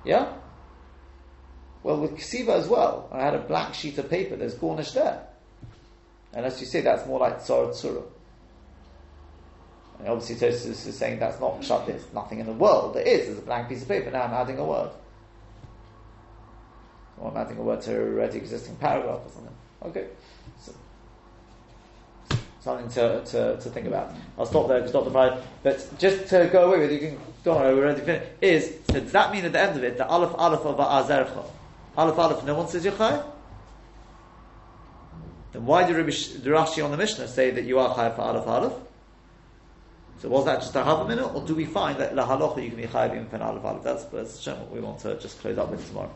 Yeah. 0.06 0.34
Well, 1.84 2.00
with 2.00 2.12
ksiva 2.12 2.60
as 2.60 2.68
well, 2.68 3.10
I 3.12 3.22
had 3.24 3.34
a 3.34 3.40
black 3.40 3.74
sheet 3.74 3.98
of 3.98 4.10
paper. 4.10 4.38
There's 4.38 4.54
garnish 4.54 4.92
there. 4.92 5.28
Unless 6.32 6.62
you 6.62 6.68
say 6.68 6.80
that's 6.80 7.06
more 7.06 7.20
like 7.20 7.40
tzara 7.40 7.70
tzura. 7.70 8.04
And 10.02 10.10
obviously, 10.10 10.36
Tosfos 10.36 10.88
is 10.88 10.98
saying 10.98 11.20
that's 11.20 11.40
not 11.40 11.64
shut. 11.64 11.86
There's 11.86 12.12
nothing 12.12 12.40
in 12.40 12.48
the 12.48 12.54
world. 12.54 12.96
There 12.96 13.04
is. 13.04 13.28
There's 13.28 13.38
a 13.38 13.44
blank 13.44 13.70
piece 13.70 13.84
of 13.84 13.88
paper. 13.88 14.10
Now 14.10 14.24
I'm 14.24 14.34
adding 14.34 14.58
a 14.58 14.66
word. 14.66 14.90
Or 17.20 17.30
I'm 17.30 17.38
adding 17.38 17.58
a 17.60 17.62
word 17.62 17.82
to 17.82 17.96
a 17.96 18.00
already 18.00 18.40
existing 18.40 18.78
paragraph 18.78 19.20
or 19.24 19.30
something. 19.32 19.54
Okay. 19.84 20.08
So, 20.60 20.74
something 22.62 22.90
to, 22.90 23.24
to, 23.26 23.62
to 23.62 23.70
think 23.70 23.86
about. 23.86 24.12
I'll 24.40 24.48
stop 24.48 24.68
there 24.68 24.80
because 24.80 24.92
Dr. 24.92 25.12
Pride. 25.12 25.44
But 25.62 25.88
just 26.00 26.28
to 26.30 26.50
go 26.52 26.72
away 26.72 26.80
with, 26.80 26.92
you 26.92 27.00
can 27.00 27.20
don't 27.44 27.60
worry, 27.60 27.76
we're 27.76 27.86
already 27.86 28.02
finished. 28.02 28.32
Is 28.42 28.76
so 28.90 29.00
does 29.00 29.12
that 29.12 29.32
mean 29.32 29.46
at 29.46 29.54
the 29.54 29.60
end 29.60 29.78
of 29.78 29.84
it 29.84 29.98
the 29.98 30.08
aleph 30.08 30.34
aleph 30.36 30.62
of 30.62 30.78
azercha, 30.78 31.46
aleph 31.96 32.18
aleph? 32.18 32.44
No 32.44 32.56
one 32.56 32.68
says 32.68 32.86
yachai. 32.86 33.24
Then 35.52 35.66
why 35.66 35.86
did 35.86 35.96
Rashi 35.96 36.84
on 36.84 36.92
the 36.92 36.98
Mishnah 36.98 37.28
say 37.28 37.52
that 37.52 37.66
you 37.66 37.78
are 37.78 37.94
chayav 37.96 38.16
for 38.16 38.22
aleph 38.22 38.48
aleph? 38.48 38.74
So 40.22 40.30
was 40.30 40.46
that 40.46 40.60
just 40.60 40.76
a 40.76 40.84
half 40.84 41.00
a 41.00 41.08
minute, 41.08 41.34
or 41.34 41.42
do 41.42 41.56
we 41.56 41.66
find 41.66 41.98
that 42.00 42.16
la 42.16 42.28
halacha 42.28 42.64
you 42.64 42.70
can 42.70 42.78
be 42.78 42.84
even 42.84 43.28
for 43.28 43.38
an 43.38 43.42
aleph 43.42 43.66
aleph? 43.66 43.84
That's, 43.84 44.04
that's 44.06 44.46
what 44.46 44.70
we 44.70 44.80
want 44.80 45.00
to 45.00 45.14
uh, 45.14 45.20
just 45.20 45.40
close 45.42 45.58
up 45.58 45.72
with 45.72 45.88
tomorrow. 45.88 46.12